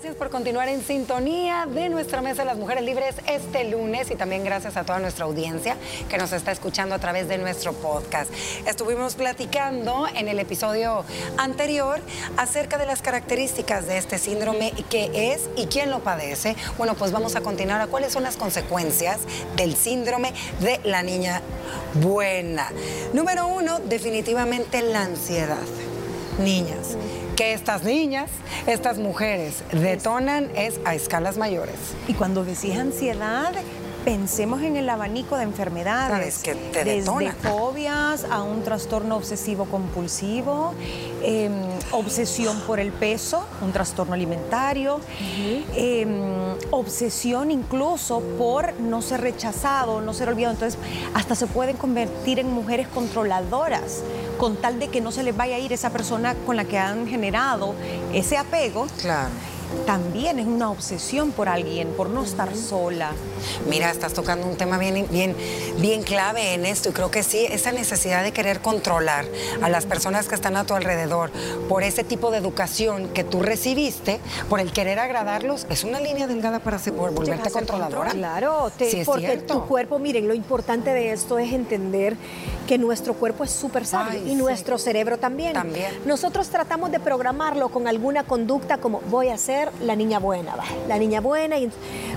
Gracias 0.05 0.19
por 0.19 0.29
continuar 0.29 0.69
en 0.69 0.83
sintonía 0.83 1.65
de 1.65 1.89
nuestra 1.89 2.21
Mesa 2.21 2.43
de 2.43 2.45
las 2.45 2.57
Mujeres 2.59 2.83
Libres 2.83 3.15
este 3.25 3.63
lunes 3.63 4.11
y 4.11 4.15
también 4.15 4.43
gracias 4.43 4.77
a 4.77 4.83
toda 4.83 4.99
nuestra 4.99 5.25
audiencia 5.25 5.77
que 6.07 6.19
nos 6.19 6.31
está 6.31 6.51
escuchando 6.51 6.93
a 6.93 6.99
través 6.99 7.27
de 7.27 7.39
nuestro 7.39 7.73
podcast. 7.73 8.31
Estuvimos 8.67 9.15
platicando 9.15 10.05
en 10.13 10.27
el 10.27 10.37
episodio 10.37 11.03
anterior 11.39 11.99
acerca 12.37 12.77
de 12.77 12.85
las 12.85 13.01
características 13.01 13.87
de 13.87 13.97
este 13.97 14.19
síndrome, 14.19 14.73
qué 14.91 15.33
es 15.33 15.49
y 15.55 15.65
quién 15.65 15.89
lo 15.89 16.01
padece. 16.01 16.55
Bueno, 16.77 16.93
pues 16.93 17.11
vamos 17.11 17.35
a 17.35 17.41
continuar 17.41 17.81
a 17.81 17.87
cuáles 17.87 18.13
son 18.13 18.21
las 18.21 18.37
consecuencias 18.37 19.21
del 19.55 19.75
síndrome 19.75 20.33
de 20.59 20.79
la 20.83 21.01
niña 21.01 21.41
buena. 21.95 22.71
Número 23.11 23.47
uno, 23.47 23.79
definitivamente 23.79 24.83
la 24.83 25.01
ansiedad. 25.01 25.57
Niñas, 26.39 26.97
que 27.35 27.53
estas 27.53 27.83
niñas, 27.83 28.29
estas 28.67 28.97
mujeres 28.97 29.63
detonan 29.71 30.49
es 30.55 30.79
a 30.85 30.95
escalas 30.95 31.37
mayores. 31.37 31.75
Y 32.07 32.13
cuando 32.13 32.43
decís 32.43 32.77
ansiedad, 32.77 33.53
pensemos 34.05 34.61
en 34.61 34.77
el 34.77 34.87
abanico 34.87 35.35
de 35.35 35.43
enfermedades. 35.43 36.09
Sabes 36.09 36.43
que 36.43 36.53
te 36.71 36.83
desde 36.83 37.31
fobias 37.31 38.25
a 38.29 38.43
un 38.43 38.63
trastorno 38.63 39.15
obsesivo 39.15 39.65
compulsivo, 39.65 40.73
eh, 41.23 41.49
obsesión 41.91 42.59
por 42.61 42.79
el 42.79 42.91
peso, 42.91 43.47
un 43.61 43.71
trastorno 43.71 44.13
alimentario, 44.13 44.99
eh, 45.73 46.05
obsesión 46.69 47.49
incluso 47.49 48.19
por 48.37 48.79
no 48.79 49.01
ser 49.01 49.21
rechazado, 49.21 50.01
no 50.01 50.13
ser 50.13 50.29
olvidado. 50.29 50.53
Entonces, 50.53 50.79
hasta 51.15 51.33
se 51.33 51.47
pueden 51.47 51.75
convertir 51.75 52.37
en 52.39 52.51
mujeres 52.51 52.87
controladoras 52.87 54.03
con 54.37 54.55
tal 54.57 54.79
de 54.79 54.89
que 54.89 55.01
no 55.01 55.11
se 55.11 55.23
les 55.23 55.35
vaya 55.35 55.55
a 55.55 55.59
ir 55.59 55.73
esa 55.73 55.89
persona 55.89 56.35
con 56.45 56.55
la 56.55 56.65
que 56.65 56.77
han 56.77 57.07
generado 57.07 57.75
ese 58.13 58.37
apego. 58.37 58.87
Claro. 59.01 59.29
También 59.85 60.39
es 60.39 60.47
una 60.47 60.71
obsesión 60.71 61.31
por 61.31 61.47
alguien, 61.49 61.89
por 61.89 62.09
no 62.09 62.23
estar 62.23 62.55
sola. 62.55 63.11
Mira, 63.69 63.91
estás 63.91 64.13
tocando 64.13 64.47
un 64.47 64.55
tema 64.57 64.77
bien, 64.77 65.05
bien, 65.11 65.35
bien 65.79 66.01
clave 66.03 66.53
en 66.53 66.65
esto 66.65 66.89
y 66.89 66.91
creo 66.91 67.11
que 67.11 67.21
sí, 67.23 67.45
esa 67.49 67.71
necesidad 67.71 68.23
de 68.23 68.31
querer 68.31 68.61
controlar 68.61 69.25
a 69.61 69.69
las 69.69 69.85
personas 69.85 70.27
que 70.27 70.35
están 70.35 70.55
a 70.57 70.65
tu 70.65 70.73
alrededor 70.73 71.29
por 71.69 71.83
ese 71.83 72.03
tipo 72.03 72.31
de 72.31 72.37
educación 72.37 73.09
que 73.09 73.23
tú 73.23 73.41
recibiste, 73.41 74.19
por 74.49 74.59
el 74.59 74.71
querer 74.71 74.97
agradarlos, 74.99 75.67
es 75.69 75.83
una 75.83 75.99
línea 75.99 76.25
delgada 76.27 76.59
para 76.59 76.79
volverte 77.11 77.51
controladora. 77.51 78.11
Claro, 78.11 78.71
te- 78.75 78.89
Sí, 78.89 79.01
porque 79.05 79.27
cierto. 79.27 79.53
tu 79.61 79.65
cuerpo, 79.67 79.99
miren, 79.99 80.27
lo 80.27 80.33
importante 80.33 80.91
de 80.93 81.11
esto 81.11 81.37
es 81.37 81.53
entender 81.53 82.15
que 82.67 82.77
nuestro 82.77 83.13
cuerpo 83.13 83.43
es 83.43 83.51
súper 83.51 83.85
sabio 83.85 84.13
Ay, 84.19 84.23
y 84.25 84.29
sí. 84.31 84.35
nuestro 84.35 84.77
cerebro 84.79 85.17
también. 85.19 85.53
También. 85.53 85.91
Nosotros 86.05 86.47
tratamos 86.49 86.91
de 86.91 86.99
programarlo 86.99 87.69
con 87.69 87.87
alguna 87.87 88.23
conducta 88.23 88.77
como 88.79 89.01
voy 89.01 89.29
a 89.29 89.37
ser 89.55 89.71
la 89.81 89.95
niña 89.95 90.19
buena, 90.19 90.55
va, 90.55 90.65
la 90.87 90.97
niña 90.97 91.21
buena, 91.21 91.57
y- 91.57 91.69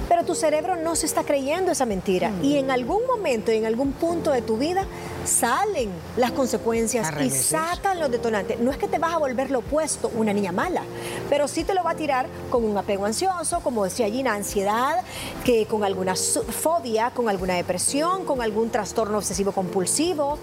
pero 0.09 0.25
tu 0.25 0.35
cerebro 0.35 0.77
no 0.77 0.97
se 0.97 1.07
está 1.07 1.23
creyendo 1.23 1.71
esa 1.71 1.87
mentira 1.87 2.31
Mm. 2.31 2.45
y 2.45 2.57
en 2.59 2.71
algún 2.71 3.07
momento, 3.07 3.51
en 3.53 3.65
algún 3.67 3.93
punto 3.93 4.31
de 4.33 4.43
tu 4.43 4.57
vida 4.57 4.85
salen 5.29 5.91
las 6.17 6.33
consecuencias 6.33 7.13
A 7.15 7.23
y 7.23 7.31
sacan 7.31 8.01
los 8.01 8.11
detonantes. 8.11 8.59
No 8.59 8.71
es 8.71 8.77
que 8.77 8.89
te 8.89 8.99
vas 8.99 9.15
a 9.15 9.19
volver 9.19 9.51
lo 9.51 9.61
opuesto, 9.61 10.11
una 10.15 10.33
niña 10.33 10.51
mala, 10.51 10.83
pero 11.29 11.47
sí 11.47 11.63
te 11.63 11.75
lo 11.75 11.85
va 11.85 11.93
a 11.93 11.95
tirar 11.95 12.27
con 12.51 12.65
un 12.65 12.77
apego 12.77 13.05
ansioso, 13.07 13.61
como 13.61 13.85
decía 13.85 14.09
Gina, 14.09 14.35
ansiedad, 14.35 15.03
que 15.45 15.67
con 15.67 15.85
alguna 15.85 16.15
fobia, 16.17 17.11
con 17.11 17.29
alguna 17.29 17.55
depresión, 17.55 18.25
con 18.25 18.43
algún 18.43 18.71
trastorno 18.71 19.19
obsesivo 19.19 19.53
compulsivo. 19.53 20.39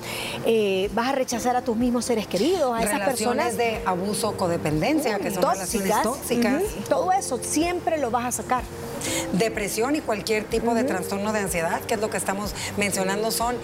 eh, 0.46 0.90
vas 0.94 1.10
a 1.10 1.12
rechazar 1.14 1.56
a 1.56 1.62
tus 1.62 1.76
mismos 1.76 2.06
seres 2.06 2.28
queridos, 2.28 2.74
a 2.76 2.80
esas 2.84 3.00
relaciones 3.00 3.46
personas 3.46 3.58
de 3.58 3.82
abuso 3.86 4.38
codependencia, 4.38 5.18
que 5.20 5.32
son 5.32 5.44
relaciones 5.44 6.02
tóxicas. 6.04 6.62
Ujú. 6.64 6.82
Todo 6.88 7.12
eso 7.12 7.40
siempre 7.42 7.98
lo 7.98 8.12
vas 8.12 8.26
a 8.26 8.32
sacar. 8.32 8.64
Depresión 9.34 9.96
y 9.96 10.02
cualquier 10.02 10.46
tipo 10.46 10.74
de 10.74 10.84
trastorno 10.84 11.34
de 11.34 11.40
ansiedad, 11.40 11.82
que 11.82 11.96
es 11.96 12.00
lo 12.00 12.10
que 12.10 12.18
estamos 12.18 12.54
mencionando, 12.78 13.32
son 13.32 13.56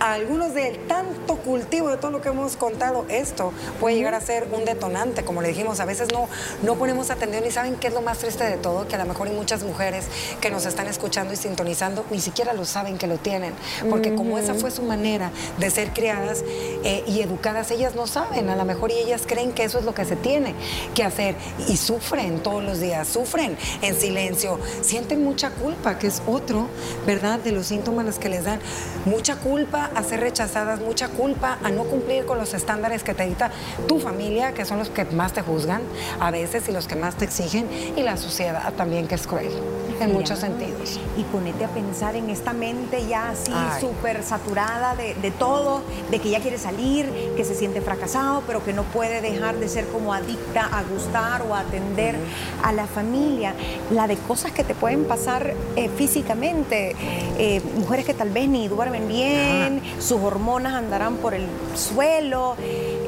algunos 0.00 0.54
del 0.54 0.86
tanto 0.86 1.36
cultivo 1.36 1.90
de 1.90 1.96
todo 1.96 2.10
lo 2.10 2.20
que 2.20 2.28
hemos 2.28 2.56
contado. 2.56 3.04
Esto 3.08 3.52
puede 3.78 3.96
llegar 3.96 4.14
a 4.14 4.20
ser 4.20 4.48
un 4.52 4.64
detonante, 4.64 5.24
como 5.24 5.42
le 5.42 5.48
dijimos, 5.48 5.80
a 5.80 5.84
veces 5.84 6.08
no, 6.12 6.28
no 6.62 6.76
ponemos 6.76 7.10
atención 7.10 7.44
y 7.46 7.50
saben 7.50 7.76
qué 7.76 7.88
es 7.88 7.94
lo 7.94 8.02
más 8.02 8.18
triste 8.18 8.44
de 8.44 8.56
todo, 8.56 8.88
que 8.88 8.96
a 8.96 8.98
lo 8.98 9.06
mejor 9.06 9.28
hay 9.28 9.34
muchas 9.34 9.62
mujeres 9.62 10.06
que 10.40 10.50
nos 10.50 10.66
están 10.66 10.86
escuchando 10.86 11.34
y 11.34 11.36
sintonizando, 11.36 12.04
ni 12.10 12.20
siquiera 12.20 12.52
lo 12.52 12.64
saben 12.64 12.98
que 12.98 13.06
lo 13.06 13.18
tienen, 13.18 13.54
porque 13.88 14.14
como 14.14 14.38
esa 14.38 14.54
fue 14.54 14.70
su 14.70 14.82
manera 14.82 15.30
de 15.58 15.70
ser 15.70 15.92
criadas 15.92 16.44
eh, 16.84 17.04
y 17.06 17.20
educadas, 17.20 17.70
ellas 17.70 17.94
no 17.94 18.06
saben, 18.06 18.48
a 18.48 18.56
lo 18.56 18.64
mejor 18.64 18.90
y 18.90 18.94
ellas 18.94 19.22
creen 19.26 19.52
que 19.52 19.64
eso 19.64 19.78
es 19.78 19.84
lo 19.84 19.94
que 19.94 20.04
se 20.04 20.16
tiene 20.16 20.54
que 20.94 21.04
hacer 21.04 21.34
y 21.68 21.76
sufren 21.76 22.42
todos 22.42 22.62
los 22.62 22.80
días, 22.80 23.08
sufren 23.08 23.56
en 23.82 23.94
silencio, 23.94 24.58
sienten 24.90 25.22
mucha 25.22 25.50
culpa, 25.50 25.98
que 25.98 26.08
es 26.08 26.20
otro, 26.26 26.66
¿verdad? 27.06 27.38
De 27.38 27.52
los 27.52 27.66
síntomas 27.66 28.18
que 28.18 28.28
les 28.28 28.44
dan. 28.44 28.58
Mucha 29.04 29.36
culpa 29.36 29.88
a 29.94 30.02
ser 30.02 30.18
rechazadas, 30.18 30.80
mucha 30.80 31.08
culpa 31.08 31.58
a 31.62 31.70
no 31.70 31.84
cumplir 31.84 32.24
con 32.24 32.38
los 32.38 32.54
estándares 32.54 33.04
que 33.04 33.14
te 33.14 33.24
dicta 33.24 33.52
tu 33.86 34.00
familia, 34.00 34.52
que 34.52 34.64
son 34.64 34.78
los 34.78 34.90
que 34.90 35.04
más 35.04 35.32
te 35.32 35.42
juzgan 35.42 35.82
a 36.18 36.32
veces 36.32 36.68
y 36.68 36.72
los 36.72 36.88
que 36.88 36.96
más 36.96 37.14
te 37.14 37.24
exigen, 37.24 37.68
y 37.96 38.02
la 38.02 38.16
sociedad 38.16 38.72
también, 38.74 39.06
que 39.06 39.14
es 39.14 39.26
cruel 39.28 39.52
en 40.00 40.12
muchos 40.12 40.38
sentidos. 40.38 40.98
Y 41.16 41.24
ponete 41.24 41.64
a 41.64 41.68
pensar 41.68 42.16
en 42.16 42.30
esta 42.30 42.52
mente 42.52 43.06
ya 43.06 43.30
así 43.30 43.52
súper 43.80 44.22
saturada 44.22 44.96
de, 44.96 45.14
de, 45.14 45.30
todo, 45.30 45.82
de 46.10 46.18
que 46.18 46.30
ya 46.30 46.40
quiere 46.40 46.58
salir, 46.58 47.34
que 47.36 47.44
se 47.44 47.54
siente 47.54 47.80
fracasado, 47.80 48.42
pero 48.46 48.64
que 48.64 48.72
no 48.72 48.84
puede 48.84 49.20
dejar 49.20 49.56
de 49.56 49.68
ser 49.68 49.86
como 49.88 50.14
adicta 50.14 50.64
a 50.72 50.82
gustar 50.82 51.42
o 51.42 51.54
a 51.54 51.60
atender 51.60 52.16
a 52.62 52.72
la 52.72 52.86
familia. 52.86 53.54
La 53.90 54.06
de 54.06 54.16
cosas 54.16 54.52
que 54.52 54.64
te 54.64 54.74
pueden 54.80 55.04
pasar 55.04 55.54
eh, 55.76 55.90
físicamente, 55.94 56.96
eh, 57.38 57.60
mujeres 57.76 58.06
que 58.06 58.14
tal 58.14 58.30
vez 58.30 58.48
ni 58.48 58.66
duermen 58.66 59.06
bien, 59.06 59.82
sus 59.98 60.20
hormonas 60.20 60.72
andarán 60.74 61.16
por 61.16 61.34
el 61.34 61.46
suelo. 61.74 62.56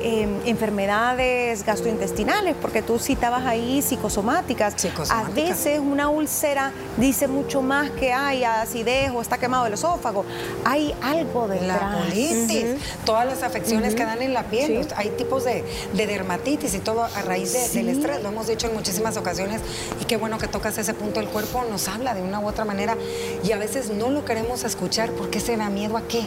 Em, 0.05 0.41
enfermedades 0.47 1.65
gastrointestinales, 1.65 2.57
porque 2.61 2.83
tú 2.83 2.99
citabas 2.99 3.47
ahí 3.47 3.81
psicosomáticas. 3.83 4.75
A 5.11 5.23
veces 5.31 5.79
una 5.79 6.09
úlcera 6.09 6.73
dice 6.97 7.29
mucho 7.29 7.63
más 7.63 7.89
que 7.91 8.13
hay 8.13 8.43
acidez 8.43 9.13
o 9.15 9.23
está 9.23 9.39
quemado 9.39 9.67
el 9.67 9.75
esófago. 9.75 10.25
Hay 10.65 10.93
algo 11.03 11.47
de 11.47 11.61
La 11.61 11.93
colitis, 11.93 12.75
todas 13.05 13.27
las 13.27 13.45
afecciones 13.45 13.95
que 13.95 14.05
dan 14.05 14.21
en 14.23 14.35
la 14.35 14.43
piel. 14.45 14.85
Hay 14.97 15.11
tipos 15.11 15.45
de, 15.45 15.63
dermatitis 15.95 16.75
y 16.75 16.81
todo 16.81 17.05
a 17.05 17.23
raíz 17.23 17.73
del 17.73 17.89
estrés. 17.89 18.21
Lo 18.25 18.31
hemos 18.31 18.49
dicho 18.49 18.67
en 18.67 18.75
muchísimas 18.75 19.17
ocasiones 19.17 19.61
y 20.01 20.05
qué 20.05 20.17
bueno 20.17 20.39
que 20.39 20.49
tocas 20.49 20.77
ese 20.79 20.95
punto. 20.95 21.21
El 21.21 21.29
cuerpo 21.29 21.65
nos 21.71 21.87
habla 21.87 22.15
de 22.15 22.23
una 22.23 22.41
u 22.41 22.49
otra 22.49 22.65
manera 22.65 22.97
y 23.45 23.53
a 23.53 23.57
veces 23.57 23.91
no 23.91 24.11
lo 24.11 24.25
queremos 24.25 24.65
escuchar 24.65 25.13
porque 25.13 25.39
se 25.39 25.57
da 25.57 25.71
miedo 25.71 25.97
a 25.97 26.03
qué 26.03 26.25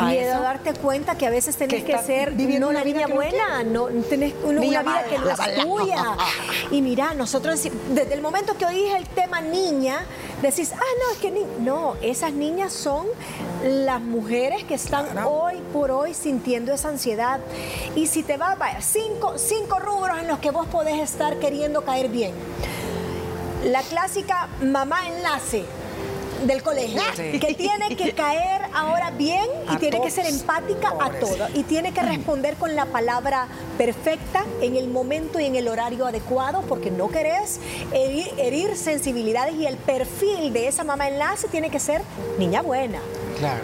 miedo 0.00 0.34
a 0.36 0.40
darte 0.40 0.74
cuenta 0.74 1.16
que 1.16 1.26
a 1.26 1.30
veces 1.30 1.56
tenés 1.56 1.84
que, 1.84 1.98
ser 1.98 2.34
no 2.34 2.68
una 2.68 2.84
niña 2.84 3.06
buena, 3.06 3.62
no 3.62 3.86
tenés 4.08 4.34
una, 4.42 4.60
vida 4.60 5.04
que 5.08 5.18
no 5.18 5.30
es 5.30 5.62
tuya. 5.62 6.16
Y 6.70 6.80
mira, 6.80 7.12
nosotros 7.14 7.60
desde 7.90 8.14
el 8.14 8.22
momento 8.22 8.56
que 8.56 8.64
oís 8.64 8.94
el 8.94 9.06
tema 9.06 9.40
niña, 9.40 10.06
decís, 10.40 10.72
ah, 10.74 10.78
no, 10.78 11.12
es 11.12 11.18
que 11.18 11.30
ni 11.30 11.44
no, 11.60 11.96
esas 12.00 12.32
niñas 12.32 12.72
son 12.72 13.06
las 13.64 14.00
mujeres 14.00 14.64
que 14.64 14.74
están 14.74 15.06
hoy 15.18 15.60
por 15.72 15.90
hoy 15.90 16.14
sintiendo 16.14 16.72
esa 16.72 16.88
ansiedad. 16.88 17.40
Y 17.94 18.06
si 18.06 18.22
te 18.22 18.36
va 18.36 18.52
a 18.52 18.54
ver 18.54 18.82
cinco, 18.82 19.34
cinco 19.36 19.78
rubros 19.78 20.18
en 20.18 20.28
los 20.28 20.38
que 20.38 20.50
vos 20.50 20.66
podés 20.66 21.00
estar 21.00 21.38
queriendo 21.38 21.82
caer 21.82 22.08
bien. 22.08 22.32
La 23.64 23.82
clásica 23.82 24.48
mamá 24.60 25.06
enlace 25.08 25.64
del 26.46 26.62
colegio, 26.62 27.00
que 27.16 27.54
tiene 27.54 27.96
que 27.96 28.12
caer 28.12 28.62
ahora 28.74 29.10
bien 29.10 29.46
y 29.72 29.76
tiene 29.76 30.00
que 30.00 30.10
ser 30.10 30.26
empática 30.26 30.94
a 31.00 31.10
todo. 31.10 31.48
Y 31.54 31.62
tiene 31.64 31.92
que 31.92 32.02
responder 32.02 32.56
con 32.56 32.74
la 32.74 32.86
palabra 32.86 33.48
perfecta 33.78 34.44
en 34.60 34.76
el 34.76 34.88
momento 34.88 35.40
y 35.40 35.46
en 35.46 35.56
el 35.56 35.68
horario 35.68 36.06
adecuado 36.06 36.62
porque 36.62 36.90
no 36.90 37.08
querés 37.08 37.60
herir 37.92 38.76
sensibilidades 38.76 39.54
y 39.54 39.66
el 39.66 39.76
perfil 39.76 40.52
de 40.52 40.68
esa 40.68 40.84
mamá 40.84 41.08
enlace 41.08 41.48
tiene 41.48 41.70
que 41.70 41.78
ser 41.78 42.02
niña 42.38 42.62
buena. 42.62 43.00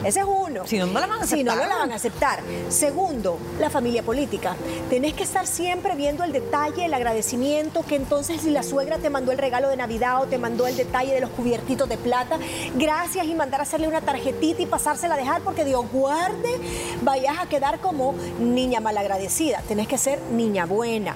Ese 0.04 0.20
es 0.20 0.26
uno. 0.62 0.68
Si 0.68 0.78
no, 0.78 0.86
no 0.86 1.00
la 1.00 1.06
van 1.06 1.20
a 1.20 1.24
aceptar. 1.24 1.38
Si 1.38 1.44
no, 1.44 1.54
no 1.54 1.66
la 1.66 1.76
van 1.76 1.92
a 1.92 1.94
aceptar. 1.94 2.40
Segundo, 2.68 3.38
la 3.58 3.70
familia 3.70 4.02
política. 4.02 4.56
Tenés 4.90 5.14
que 5.14 5.22
estar 5.22 5.46
siempre 5.46 5.94
viendo 5.94 6.24
el 6.24 6.32
detalle, 6.32 6.84
el 6.84 6.94
agradecimiento, 6.94 7.82
que 7.82 7.96
entonces 7.96 8.42
si 8.42 8.50
la 8.50 8.62
suegra 8.62 8.98
te 8.98 9.10
mandó 9.10 9.32
el 9.32 9.38
regalo 9.38 9.68
de 9.68 9.76
Navidad 9.76 10.22
o 10.22 10.26
te 10.26 10.38
mandó 10.38 10.66
el 10.66 10.76
detalle 10.76 11.14
de 11.14 11.20
los 11.20 11.30
cubiertitos 11.30 11.88
de 11.88 11.96
plata, 11.96 12.38
gracias 12.74 13.26
y 13.26 13.34
mandar 13.34 13.60
a 13.60 13.62
hacerle 13.64 13.88
una 13.88 14.00
tarjetita 14.00 14.62
y 14.62 14.66
pasársela 14.66 15.14
a 15.14 15.18
dejar 15.18 15.42
porque 15.42 15.64
Dios 15.64 15.84
guarde, 15.92 16.48
vayas 17.02 17.38
a 17.38 17.48
quedar 17.48 17.80
como 17.80 18.14
niña 18.38 18.80
malagradecida. 18.80 19.62
Tenés 19.66 19.88
que 19.88 19.98
ser 19.98 20.20
niña 20.32 20.66
buena. 20.66 21.14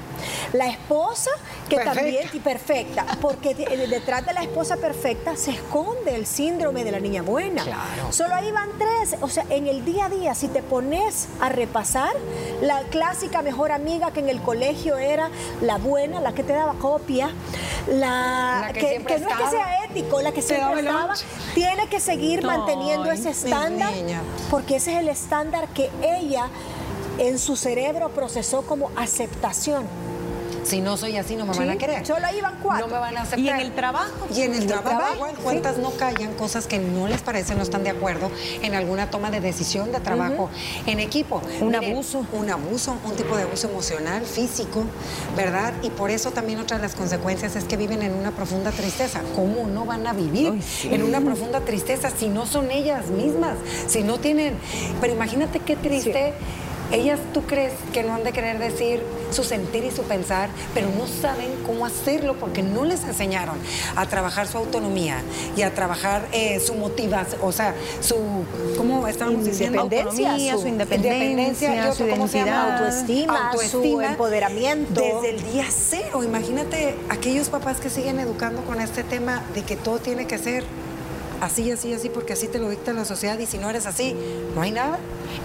La 0.53 0.67
esposa, 0.67 1.31
que 1.77 1.85
también, 1.85 2.29
y 2.33 2.39
perfecta, 2.41 3.07
porque 3.21 3.55
detrás 3.55 4.27
de 4.27 4.33
la 4.33 4.43
esposa 4.43 4.77
perfecta 4.77 5.37
se 5.37 5.53
esconde 5.53 6.15
el 6.15 6.27
síndrome 6.27 6.85
de 6.85 6.93
la 6.93 7.01
niña 7.01 7.23
buena. 7.23 7.63
Claro. 7.63 8.11
Solo 8.13 8.35
ahí 8.35 8.51
van 8.51 8.69
tres. 8.79 9.17
O 9.21 9.29
sea, 9.29 9.45
en 9.51 9.67
el 9.67 9.85
día 9.85 10.07
a 10.07 10.09
día, 10.09 10.35
si 10.35 10.49
te 10.49 10.63
pones 10.63 11.29
a 11.41 11.49
repasar, 11.49 12.13
la 12.61 12.83
clásica 12.91 13.43
mejor 13.43 13.73
amiga 13.73 14.13
que 14.13 14.21
en 14.21 14.29
el 14.29 14.41
colegio 14.41 14.97
era 14.97 15.31
la 15.61 15.79
buena, 15.79 16.21
la 16.21 16.33
que 16.33 16.43
te 16.43 16.53
daba 16.53 16.75
copia, 16.75 17.31
la, 17.89 18.71
que, 18.75 18.99
no 18.99 19.09
es 19.09 19.23
que 19.23 19.51
sea 19.51 19.85
ético, 19.85 20.21
la 20.23 20.33
que 20.33 20.43
siempre 20.43 20.81
estaba, 20.81 21.15
tiene 21.55 21.89
que 21.89 22.01
seguir 22.01 22.45
manteniendo 22.45 23.11
ese 23.11 23.31
estándar, 23.31 23.93
porque 24.51 24.77
ese 24.77 24.93
es 24.93 24.99
el 24.99 25.09
estándar 25.09 25.69
que 25.69 25.91
ella 26.03 26.49
en 27.19 27.39
su 27.39 27.57
cerebro 27.57 28.11
procesó 28.11 28.63
como 28.63 28.91
aceptación. 28.97 29.87
Si 30.65 30.81
no 30.81 30.97
soy 30.97 31.17
así, 31.17 31.37
no 31.37 31.47
me 31.47 31.57
van 31.57 31.71
a 31.71 31.77
querer. 31.77 32.07
Solo 32.07 32.27
iban 32.37 32.59
cuatro. 32.63 32.87
No 32.87 32.95
me 32.95 33.01
van 33.01 33.17
a 33.17 33.23
aceptar. 33.23 33.41
¿Y 33.41 33.49
en 33.49 33.61
el 33.61 33.73
trabajo? 33.73 34.27
Y 34.35 34.43
en 34.43 34.55
el, 34.55 34.67
trabajo, 34.67 35.27
¿cuántas 35.43 35.79
no 35.79 35.91
callan 35.93 36.35
cosas 36.35 36.67
que 36.67 36.79
no 36.79 37.09
les 37.09 37.21
parecen, 37.23 37.57
no 37.57 37.63
están 37.63 37.85
de 37.85 37.91
acuerdo 37.91 38.31
en 38.63 38.75
alguna 38.75 39.11
toma 39.11 39.31
de 39.31 39.41
decisión 39.41 39.93
de 39.93 40.01
trabajo 40.01 40.51
en 40.87 41.01
equipo? 41.01 41.43
Un 41.61 41.75
abuso. 41.75 42.27
Un 42.33 42.51
abuso, 42.51 42.97
un 43.05 43.17
tipo 43.17 43.37
de 43.37 43.43
abuso 43.43 43.69
emocional, 43.69 44.25
físico, 44.25 44.85
¿verdad? 45.37 45.73
Y 45.83 45.91
por 45.91 46.11
eso 46.11 46.31
también 46.31 46.61
otra 46.61 46.77
de 46.77 46.83
las 46.83 46.95
consecuencias 46.95 47.57
es 47.57 47.65
que 47.65 47.77
viven 47.77 48.03
en 48.03 48.15
una 48.15 48.31
profunda 48.31 48.71
tristeza. 48.71 49.21
¿Cómo 49.35 49.67
no 49.67 49.85
van 49.85 50.07
a 50.07 50.13
vivir 50.13 50.61
en 50.85 51.03
una 51.03 51.21
profunda 51.21 51.61
tristeza 51.61 52.11
si 52.11 52.29
no 52.29 52.47
son 52.47 52.71
ellas 52.71 53.09
mismas? 53.09 53.57
Si 53.87 54.03
no 54.03 54.19
tienen... 54.19 54.59
Pero 55.01 55.13
imagínate 55.13 55.59
qué 55.61 55.77
triste 55.77 56.35
ellas, 56.93 57.19
¿tú 57.33 57.43
crees 57.43 57.73
que 57.93 58.03
no 58.03 58.15
han 58.15 58.25
de 58.25 58.33
querer 58.33 58.59
decir 58.59 59.03
su 59.31 59.45
sentir 59.45 59.85
y 59.85 59.91
su 59.91 60.03
pensar, 60.03 60.51
pero 60.75 60.89
no 60.97 61.07
saben 61.07 61.51
cómo 61.67 61.87
hacerlo 61.87 62.35
porque 62.39 62.63
no 62.63 62.85
les 62.85 63.05
enseñaron 63.05 63.57
a 63.97 64.07
trabajar 64.07 64.47
su 64.47 64.59
autonomía 64.59 65.23
y 65.57 65.63
a 65.63 65.75
trabajar 65.75 66.27
eh, 66.33 66.61
su 66.61 66.75
motivación, 66.75 67.41
o 67.43 67.53
sea, 67.53 67.75
su, 68.01 68.17
¿cómo 68.77 69.07
estábamos 69.09 69.45
diciendo? 69.45 69.81
Autonomía, 69.81 70.57
su, 70.57 70.69
independencia, 70.69 71.93
su 71.93 72.05
identidad, 72.05 72.73
autoestima, 72.73 73.51
autoestima, 73.51 73.81
su 73.93 74.01
empoderamiento. 74.01 75.01
Desde 75.01 75.31
el 75.31 75.53
día 75.53 75.65
cero, 75.71 76.23
imagínate 76.23 76.95
aquellos 77.09 77.49
papás 77.49 77.79
que 77.79 77.91
siguen 77.91 78.21
educando 78.21 78.63
con 78.63 78.81
este 78.81 79.03
tema 79.03 79.43
de 79.55 79.63
que 79.63 79.77
todo 79.77 79.99
tiene 79.99 80.27
que 80.27 80.39
ser 80.39 80.65
así, 81.43 81.71
así, 81.73 81.93
así, 81.93 82.09
porque 82.09 82.33
así 82.33 82.47
te 82.47 82.59
lo 82.59 82.69
dicta 82.69 82.93
la 82.93 83.05
sociedad 83.05 83.39
y 83.39 83.47
si 83.47 83.59
no 83.59 83.69
eres 83.69 83.87
así, 83.87 84.15
no 84.55 84.63
hay 84.63 84.71
nada. 84.71 84.99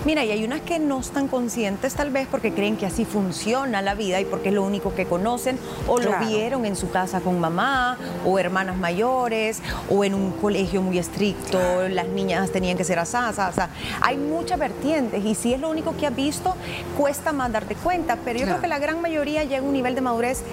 Mira, 0.06 0.24
y 0.24 0.32
hay 0.32 0.46
unas 0.46 0.62
que 0.62 0.80
no 0.80 1.00
están 1.00 1.28
conscientes 1.28 1.96
tal 1.96 2.12
vez 2.12 2.28
porque 2.30 2.54
creen 2.54 2.78
que 2.78 2.86
así 2.86 3.04
funciona 3.04 3.82
la 3.82 3.96
vida 3.96 4.22
y 4.22 4.26
porque 4.26 4.50
es 4.50 4.56
lo 4.56 4.64
único 4.64 4.94
que 4.94 5.06
conocen 5.06 5.58
o 5.88 6.00
lo 6.00 6.12
vieron 6.20 6.66
en 6.66 6.76
su 6.76 6.92
casa 6.92 7.20
con 7.20 7.40
mamá 7.40 7.98
o 8.26 8.38
hermanas 8.38 8.78
mayores 8.78 9.62
o 9.90 10.04
en 10.04 10.14
un 10.14 10.32
colegio 10.34 10.82
muy 10.82 11.00
estricto, 11.00 11.88
las 11.90 12.08
niñas 12.08 12.52
tenían 12.52 12.78
que 12.78 12.84
ser 12.84 12.98
sea, 13.06 13.70
hay 14.02 14.18
muchas 14.18 14.60
vertientes 14.60 15.24
y 15.26 15.36
si 15.36 15.54
es 15.54 15.60
lo 15.60 15.70
único 15.70 15.96
que 15.98 16.06
has 16.06 16.16
visto, 16.16 16.56
cuesta 16.98 17.32
más 17.32 17.52
darte 17.52 17.76
cuenta, 17.76 18.18
pero 18.24 18.40
yo 18.40 18.46
creo 18.46 18.62
que 18.62 18.68
la 18.68 18.80
gran 18.80 19.02
mayoría 19.02 19.44
llega 19.44 19.60
a 19.60 19.64
un 19.64 19.74
nivel 19.74 19.96
de 19.96 20.02
madurez 20.02 20.44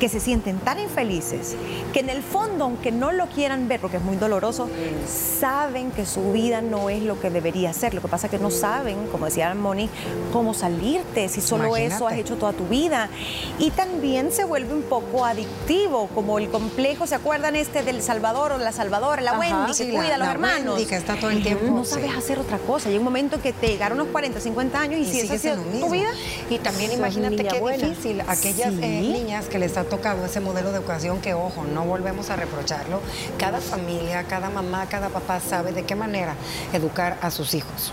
que 0.00 0.08
se 0.08 0.18
sienten 0.18 0.58
tan 0.58 0.80
infelices, 0.80 1.54
que 1.92 2.00
en 2.00 2.08
el 2.08 2.22
fondo, 2.22 2.64
aunque 2.64 2.90
no 2.90 3.12
lo 3.12 3.26
quieran 3.26 3.68
ver, 3.68 3.80
porque 3.80 3.98
es 3.98 4.02
muy 4.02 4.16
doloroso, 4.16 4.68
saben 5.06 5.90
que 5.92 6.06
su 6.06 6.32
vida 6.32 6.62
no 6.62 6.88
es 6.88 7.02
lo 7.02 7.20
que 7.20 7.30
debería 7.30 7.72
ser. 7.74 7.92
Lo 7.92 8.00
que 8.00 8.08
pasa 8.08 8.26
es 8.26 8.30
que 8.30 8.38
no 8.38 8.50
saben, 8.50 9.06
como 9.12 9.26
decía 9.26 9.54
Moni, 9.54 9.90
cómo 10.32 10.54
salirte, 10.54 11.28
si 11.28 11.42
solo 11.42 11.76
eso 11.76 12.08
has 12.08 12.14
hecho 12.14 12.36
toda 12.36 12.54
tu 12.54 12.66
vida. 12.66 13.10
Y 13.58 13.70
también 13.70 14.32
se 14.32 14.44
vuelve 14.44 14.72
un 14.72 14.82
poco 14.82 15.26
adictivo, 15.26 16.08
como 16.14 16.38
el 16.38 16.48
complejo, 16.48 17.06
¿se 17.06 17.14
acuerdan 17.14 17.54
este 17.54 17.82
del 17.82 18.02
Salvador 18.02 18.52
o 18.52 18.58
la 18.58 18.72
Salvadora, 18.72 19.20
la 19.20 19.38
Wendy, 19.38 19.74
que 19.76 19.90
cuida 19.90 20.14
a 20.14 20.18
los 20.18 20.28
hermanos? 20.28 20.76
Wendy, 20.76 20.88
que 20.88 20.96
está 20.96 21.16
todo 21.16 21.30
el 21.30 21.42
tiempo. 21.42 21.66
No 21.66 21.84
sabes 21.84 22.16
hacer 22.16 22.38
otra 22.38 22.56
cosa. 22.58 22.88
Hay 22.88 22.96
un 22.96 23.04
momento 23.04 23.40
que 23.42 23.52
te 23.52 23.68
llegaron 23.68 24.00
unos 24.00 24.12
40, 24.12 24.40
50 24.40 24.80
años 24.80 25.00
y, 25.00 25.04
si 25.04 25.20
esa 25.20 25.34
es 25.34 25.42
tu 25.78 25.90
vida. 25.90 26.08
Y 26.48 26.58
también 26.58 26.90
imagínate 26.92 27.44
qué 27.44 27.60
difícil 27.76 28.22
aquellas 28.26 28.72
eh, 28.80 29.00
niñas 29.02 29.46
que 29.46 29.58
les 29.58 29.76
ha 29.76 29.89
tocado 29.90 30.24
ese 30.24 30.40
modelo 30.40 30.72
de 30.72 30.78
educación 30.78 31.20
que, 31.20 31.34
ojo, 31.34 31.64
no 31.64 31.84
volvemos 31.84 32.30
a 32.30 32.36
reprocharlo. 32.36 33.00
Cada 33.38 33.60
familia, 33.60 34.24
cada 34.24 34.48
mamá, 34.48 34.86
cada 34.86 35.10
papá 35.10 35.40
sabe 35.40 35.72
de 35.72 35.82
qué 35.84 35.94
manera 35.94 36.34
educar 36.72 37.18
a 37.20 37.30
sus 37.30 37.52
hijos. 37.52 37.92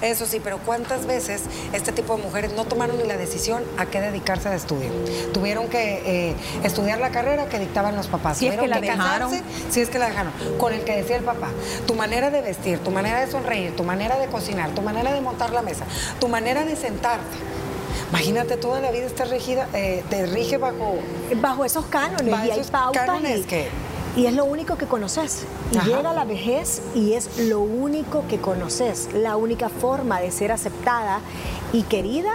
Eso 0.00 0.26
sí, 0.26 0.40
pero 0.42 0.58
¿cuántas 0.58 1.06
veces 1.06 1.42
este 1.72 1.90
tipo 1.90 2.16
de 2.16 2.22
mujeres 2.22 2.52
no 2.52 2.64
tomaron 2.64 2.98
ni 2.98 3.04
la 3.04 3.16
decisión 3.16 3.64
a 3.78 3.86
qué 3.86 4.00
dedicarse 4.00 4.48
de 4.48 4.56
estudio? 4.56 4.90
Tuvieron 5.32 5.68
que 5.68 6.28
eh, 6.30 6.36
estudiar 6.62 7.00
la 7.00 7.10
carrera 7.10 7.48
que 7.48 7.58
dictaban 7.58 7.96
los 7.96 8.06
papás. 8.06 8.38
Si 8.38 8.46
es 8.46 8.56
que 8.56 8.68
la 8.68 8.80
dejaron. 8.80 9.32
si 9.70 9.80
es 9.80 9.88
que 9.88 9.98
la 9.98 10.08
dejaron. 10.08 10.32
Con 10.58 10.72
el 10.72 10.84
que 10.84 10.96
decía 10.96 11.16
el 11.16 11.24
papá, 11.24 11.48
tu 11.86 11.94
manera 11.94 12.30
de 12.30 12.42
vestir, 12.42 12.78
tu 12.78 12.90
manera 12.92 13.20
de 13.24 13.30
sonreír, 13.30 13.74
tu 13.74 13.82
manera 13.82 14.18
de 14.18 14.26
cocinar, 14.26 14.70
tu 14.70 14.82
manera 14.82 15.12
de 15.12 15.20
montar 15.20 15.50
la 15.50 15.62
mesa, 15.62 15.84
tu 16.20 16.28
manera 16.28 16.64
de 16.64 16.76
sentarte 16.76 17.57
Imagínate, 18.10 18.56
toda 18.56 18.80
la 18.80 18.90
vida 18.90 19.06
está 19.06 19.24
regida, 19.24 19.68
eh, 19.74 20.02
te 20.08 20.26
rige 20.26 20.56
bajo... 20.56 20.96
Bajo 21.40 21.64
esos 21.64 21.86
cánones 21.86 22.34
y 22.46 22.50
hay 22.50 22.62
pautas. 22.64 23.06
cánones 23.06 23.46
que 23.46 23.68
y 24.18 24.26
es 24.26 24.34
lo 24.34 24.44
único 24.44 24.76
que 24.76 24.86
conoces. 24.86 25.44
Y 25.70 25.78
llega 25.86 26.12
la 26.12 26.24
vejez 26.24 26.82
y 26.94 27.12
es 27.12 27.38
lo 27.38 27.60
único 27.60 28.24
que 28.26 28.38
conoces. 28.38 29.08
La 29.14 29.36
única 29.36 29.68
forma 29.68 30.20
de 30.20 30.32
ser 30.32 30.50
aceptada 30.50 31.20
y 31.72 31.82
querida 31.82 32.32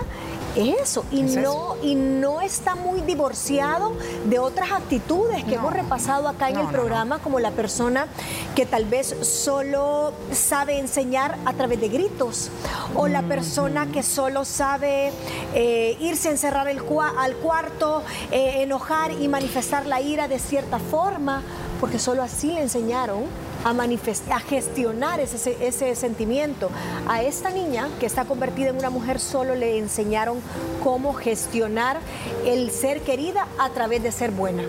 es 0.56 0.82
eso. 0.82 1.06
Y, 1.12 1.24
no, 1.24 1.76
y 1.82 1.96
no 1.96 2.42
está 2.42 2.76
muy 2.76 3.02
divorciado 3.02 3.94
de 4.26 4.40
otras 4.40 4.72
actitudes 4.72 5.44
que 5.44 5.56
hemos 5.56 5.74
repasado 5.74 6.28
acá 6.28 6.50
en 6.50 6.58
el 6.58 6.68
programa, 6.68 7.20
como 7.20 7.40
la 7.40 7.52
persona 7.52 8.08
que 8.56 8.66
tal 8.66 8.86
vez 8.86 9.16
solo 9.22 10.14
sabe 10.32 10.80
enseñar 10.80 11.38
a 11.46 11.54
través 11.54 11.82
de 11.82 11.90
gritos, 11.90 12.50
o 12.96 13.08
la 13.08 13.24
persona 13.24 13.88
que 13.92 14.04
solo 14.04 14.46
sabe 14.46 15.12
eh, 15.54 15.98
irse 16.00 16.30
a 16.30 16.32
encerrar 16.32 16.68
el 16.68 16.84
al 17.18 17.36
cuarto, 17.38 18.04
eh, 18.32 18.62
enojar 18.62 19.12
y 19.12 19.28
manifestar 19.28 19.86
la 19.86 20.02
ira 20.02 20.28
de 20.28 20.38
cierta 20.38 20.80
forma 20.80 21.42
porque 21.84 22.00
solo 22.00 22.24
así 22.24 22.48
le 22.48 22.62
enseñaron 22.62 23.24
a, 23.64 23.72
a 23.72 24.40
gestionar 24.40 25.20
ese, 25.20 25.58
ese 25.66 25.96
sentimiento. 25.96 26.70
A 27.08 27.22
esta 27.24 27.50
niña 27.50 27.90
que 28.00 28.06
está 28.06 28.26
convertida 28.26 28.70
en 28.70 28.78
una 28.78 28.90
mujer 28.90 29.20
solo 29.20 29.56
le 29.56 29.78
enseñaron 29.78 30.40
cómo 30.84 31.14
gestionar 31.14 31.98
el 32.46 32.72
ser 32.72 33.02
querida 33.02 33.48
a 33.60 33.70
través 33.70 34.04
de 34.04 34.12
ser 34.12 34.32
buena. 34.32 34.64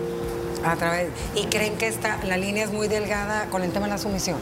A 0.65 0.75
través, 0.75 1.09
¿Y 1.35 1.45
creen 1.45 1.77
que 1.77 1.87
esta, 1.87 2.17
la 2.23 2.37
línea 2.37 2.63
es 2.63 2.71
muy 2.71 2.87
delgada 2.87 3.45
con 3.47 3.61
el 3.61 3.71
tema 3.71 3.85
de 3.85 3.91
la 3.91 3.97
sumisión? 3.99 4.37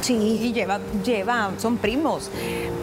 Sí, 0.00 0.14
y 0.14 0.52
lleva, 0.52 0.78
lleva, 1.04 1.50
son 1.58 1.76
primos, 1.76 2.30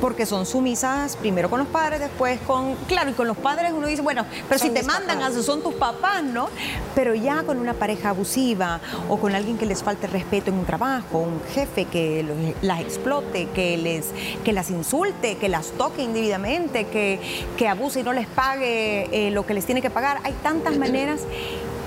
porque 0.02 0.26
son 0.26 0.46
sumisas 0.46 1.16
primero 1.16 1.50
con 1.50 1.60
los 1.60 1.68
padres, 1.68 2.00
después 2.00 2.40
con, 2.42 2.76
claro, 2.88 3.10
y 3.10 3.14
con 3.14 3.28
los 3.28 3.38
padres 3.38 3.72
uno 3.76 3.88
dice, 3.88 4.02
bueno, 4.02 4.26
pero 4.50 4.60
si 4.60 4.70
te 4.70 4.84
mandan, 4.84 5.22
a, 5.22 5.32
son 5.32 5.62
tus 5.64 5.74
papás, 5.76 6.24
¿no? 6.24 6.50
Pero 6.94 7.16
ya 7.16 7.44
con 7.44 7.58
una 7.58 7.74
pareja 7.74 8.10
abusiva 8.10 8.82
o 9.10 9.18
con 9.18 9.34
alguien 9.34 9.58
que 9.58 9.66
les 9.66 9.82
falte 9.82 10.08
respeto 10.08 10.52
en 10.52 10.58
un 10.58 10.66
trabajo, 10.66 11.20
un 11.20 11.42
jefe 11.54 11.86
que 11.86 12.54
las 12.62 12.82
explote, 12.82 13.48
que, 13.56 13.78
les, 13.78 14.08
que 14.44 14.52
las 14.52 14.70
insulte, 14.70 15.38
que 15.38 15.50
las 15.50 15.72
toque 15.72 16.04
indebidamente, 16.04 16.86
que, 16.88 17.20
que 17.58 17.68
abuse 17.68 18.02
y 18.02 18.04
no 18.04 18.14
les 18.14 18.28
pague 18.28 19.08
eh, 19.12 19.32
lo 19.32 19.46
que 19.46 19.54
les 19.54 19.66
tiene 19.66 19.82
que 19.82 19.90
pagar, 19.90 20.20
hay 20.24 20.34
tantas 20.44 20.78
maneras, 20.78 21.22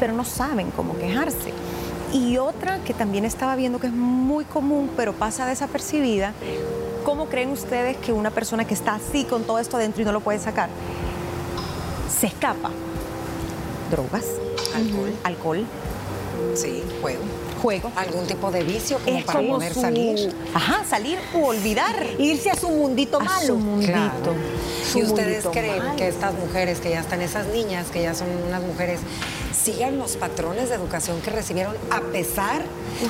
pero 0.01 0.15
no 0.15 0.25
saben 0.25 0.71
cómo 0.71 0.97
quejarse. 0.99 1.53
Y 2.13 2.39
otra 2.39 2.79
que 2.85 2.95
también 2.95 3.25
estaba 3.25 3.55
viendo 3.57 3.79
que 3.79 3.89
es 3.89 3.93
muy 3.93 4.45
común, 4.45 4.91
pero 4.97 5.13
pasa 5.13 5.47
desapercibida, 5.47 6.33
¿cómo 7.05 7.27
creen 7.27 7.51
ustedes 7.51 7.97
que 7.99 8.13
una 8.13 8.31
persona 8.31 8.65
que 8.65 8.75
está 8.75 8.95
así 8.95 9.25
con 9.25 9.45
todo 9.45 9.59
esto 9.59 9.77
adentro 9.77 10.03
y 10.03 10.05
no 10.05 10.13
lo 10.13 10.21
puede 10.21 10.39
sacar, 10.39 10.71
se 12.19 12.27
escapa? 12.29 12.71
Drogas, 13.91 14.25
alcohol, 14.75 15.13
alcohol. 15.25 15.67
Sí, 16.55 16.83
juego. 17.01 17.23
Juego. 17.61 17.91
¿Algún 17.97 18.27
tipo 18.27 18.51
de 18.51 18.63
vicio 18.63 18.99
como 19.05 19.21
para 19.25 19.41
poder 19.41 19.75
salir? 19.75 20.33
Ajá, 20.55 20.85
salir 20.85 21.19
o 21.35 21.49
olvidar. 21.49 22.07
Irse 22.19 22.51
a 22.51 22.55
su 22.55 22.69
mundito 22.69 23.19
malo. 23.19 23.47
Su 23.47 23.57
mundito. 23.59 24.35
¿Y 24.95 25.03
ustedes 25.03 25.45
creen 25.47 25.83
que 25.97 26.09
estas 26.09 26.35
mujeres, 26.35 26.79
que 26.79 26.91
ya 26.91 27.01
están, 27.01 27.21
esas 27.21 27.47
niñas, 27.49 27.89
que 27.91 28.03
ya 28.03 28.15
son 28.15 28.29
unas 28.47 28.63
mujeres 28.63 29.01
sigan 29.73 29.99
los 29.99 30.17
patrones 30.17 30.71
de 30.71 30.77
educación 30.77 31.21
que 31.21 31.31
recibieron 31.31 31.77
a 31.91 32.01
pesar 32.01 32.63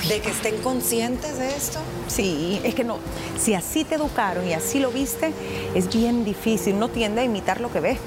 de 0.09 0.21
que 0.21 0.31
estén 0.31 0.61
conscientes 0.61 1.39
de 1.39 1.55
esto? 1.55 1.79
Sí, 2.09 2.61
es 2.65 2.75
que 2.75 2.83
no, 2.83 2.99
si 3.39 3.55
así 3.55 3.85
te 3.85 3.95
educaron 3.95 4.45
y 4.45 4.55
así 4.55 4.81
lo 4.81 4.91
viste, 4.91 5.33
es 5.77 5.89
bien 5.89 6.25
difícil, 6.25 6.75
uno 6.75 6.89
tiende 6.89 7.21
a 7.21 7.25
imitar 7.25 7.61
lo 7.61 7.71
que 7.71 7.79
ve. 7.79 7.99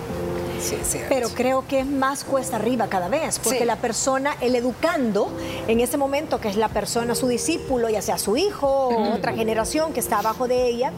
Sí, 0.60 0.76
Pero 1.10 1.30
creo 1.30 1.66
que 1.68 1.80
es 1.80 1.88
más 1.88 2.24
cuesta 2.24 2.58
arriba 2.58 2.88
cada 2.88 3.08
vez, 3.08 3.40
porque 3.40 3.66
la 3.66 3.78
persona, 3.78 4.36
el 4.42 4.54
educando, 4.56 5.32
en 5.68 5.80
ese 5.80 5.98
momento 5.98 6.40
que 6.40 6.50
es 6.50 6.58
la 6.58 6.68
persona, 6.68 7.16
su 7.16 7.28
discípulo, 7.28 7.90
ya 7.90 8.02
sea 8.02 8.20
su 8.20 8.36
hijo 8.38 8.68
o 8.68 9.16
otra 9.16 9.34
generación 9.34 9.92
que 9.92 10.02
está 10.02 10.20
abajo 10.20 10.48
de 10.48 10.68
ella, 10.68 10.92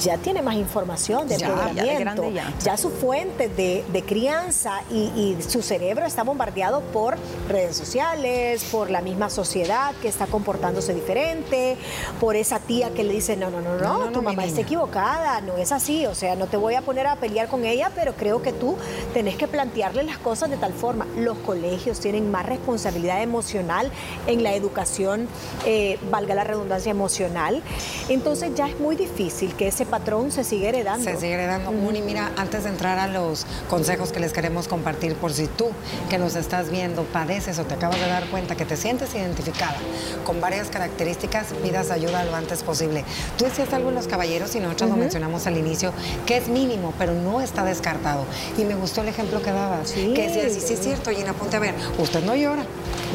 ya 0.00 0.16
tiene 0.16 0.42
más 0.42 0.54
información 0.54 1.28
de 1.28 1.34
empoderamiento, 1.36 2.30
ya, 2.62 2.76
su 2.76 2.90
fuente 2.90 3.48
de, 3.48 4.04
crianza 4.06 4.82
y, 4.90 5.36
su 5.46 5.62
cerebro 5.62 6.06
está 6.06 6.22
bombardeado 6.22 6.80
por 6.80 7.16
redes 7.48 7.76
sociales, 7.76 8.64
por 8.70 8.90
la 8.90 9.02
misma 9.02 9.30
sociedad 9.30 9.94
que 10.00 10.08
está 10.08 10.26
comportándose 10.26 10.94
diferente, 10.94 11.76
por 12.18 12.34
esa 12.34 12.58
tía 12.58 12.90
que 12.90 13.04
le 13.04 13.12
dice, 13.14 13.36
no, 13.36 13.50
no, 13.50 13.60
no, 13.60 13.76
no, 13.76 14.10
tu 14.10 14.22
mamá 14.22 14.44
está 14.44 14.62
equivocada, 14.62 15.40
no 15.40 15.56
es 15.58 15.70
así, 15.72 16.06
o 16.06 16.14
sea, 16.14 16.34
no 16.34 16.46
te 16.46 16.56
voy 16.56 16.74
a 16.74 16.82
poner 16.82 17.06
a 17.06 17.16
pelear 17.16 17.48
con 17.48 17.64
ella, 17.64 17.90
pero 17.94 18.14
creo 18.14 18.42
que 18.42 18.52
tú 18.52 18.76
tenés 19.12 19.36
que 19.36 19.46
plantearle 19.46 20.02
las 20.02 20.18
cosas 20.18 20.50
de 20.50 20.56
tal 20.56 20.72
forma. 20.72 21.06
Los 21.16 21.36
colegios 21.38 22.00
tienen 22.00 22.30
más 22.30 22.46
responsabilidad 22.46 23.22
emocional 23.22 23.90
en 24.26 24.42
la 24.42 24.54
educación, 24.54 25.28
eh, 25.66 25.98
valga 26.10 26.34
la 26.34 26.44
redundancia 26.44 26.90
emocional, 26.90 27.62
entonces 28.08 28.54
ya 28.54 28.66
es 28.66 28.80
muy 28.80 28.96
difícil 28.96 29.54
que 29.54 29.68
ese 29.68 29.84
patrón 29.90 30.30
se 30.30 30.44
sigue 30.44 30.68
heredando. 30.68 31.04
Se 31.04 31.16
sigue 31.16 31.34
heredando. 31.34 31.72
Muni, 31.72 32.00
mira, 32.00 32.30
antes 32.36 32.64
de 32.64 32.70
entrar 32.70 32.98
a 32.98 33.08
los 33.08 33.46
consejos 33.68 34.12
que 34.12 34.20
les 34.20 34.32
queremos 34.32 34.68
compartir, 34.68 35.14
por 35.16 35.32
si 35.32 35.46
tú 35.46 35.70
que 36.08 36.18
nos 36.18 36.36
estás 36.36 36.70
viendo 36.70 37.02
padeces 37.04 37.58
o 37.58 37.64
te 37.64 37.74
acabas 37.74 38.00
de 38.00 38.06
dar 38.06 38.26
cuenta 38.26 38.56
que 38.56 38.64
te 38.64 38.76
sientes 38.76 39.14
identificada 39.14 39.76
con 40.24 40.40
varias 40.40 40.68
características, 40.68 41.48
pidas 41.62 41.90
ayuda 41.90 42.24
lo 42.24 42.34
antes 42.34 42.62
posible. 42.62 43.04
Tú 43.36 43.44
decías 43.44 43.72
algo 43.72 43.90
en 43.90 43.96
los 43.96 44.06
caballeros 44.06 44.54
y 44.54 44.60
nosotros 44.60 44.90
lo 44.90 44.96
mencionamos 44.96 45.46
al 45.46 45.58
inicio, 45.58 45.92
que 46.26 46.36
es 46.36 46.48
mínimo, 46.48 46.94
pero 46.98 47.12
no 47.12 47.40
está 47.40 47.64
descartado. 47.64 48.24
Y 48.56 48.64
me 48.64 48.74
gustó 48.74 49.02
el 49.02 49.08
ejemplo 49.08 49.42
que 49.42 49.50
dabas, 49.50 49.92
que 49.92 50.28
decías, 50.28 50.52
sí, 50.52 50.60
sí 50.60 50.74
es 50.74 50.80
cierto, 50.80 51.10
Gina, 51.10 51.32
ponte 51.32 51.56
a 51.56 51.60
ver, 51.60 51.74
usted 51.98 52.24
no 52.24 52.36
llora, 52.36 52.64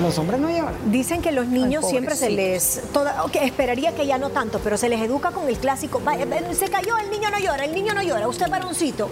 los 0.01 0.17
hombres 0.17 0.39
no 0.39 0.49
lloran. 0.49 0.75
Dicen 0.91 1.21
que 1.21 1.31
los 1.31 1.47
niños 1.47 1.87
siempre 1.87 2.15
se 2.15 2.29
les, 2.29 2.81
toda, 2.91 3.25
esperaría 3.41 3.93
que 3.93 4.05
ya 4.05 4.17
no 4.17 4.29
tanto, 4.29 4.59
pero 4.63 4.77
se 4.77 4.89
les 4.89 5.01
educa 5.01 5.31
con 5.31 5.47
el 5.47 5.57
clásico, 5.57 6.01
se 6.53 6.67
cayó, 6.69 6.97
el 6.97 7.09
niño 7.09 7.29
no 7.31 7.39
llora, 7.39 7.65
el 7.65 7.73
niño 7.73 7.93
no 7.93 8.03
llora, 8.03 8.27
usted 8.27 8.49
varoncito. 8.49 9.09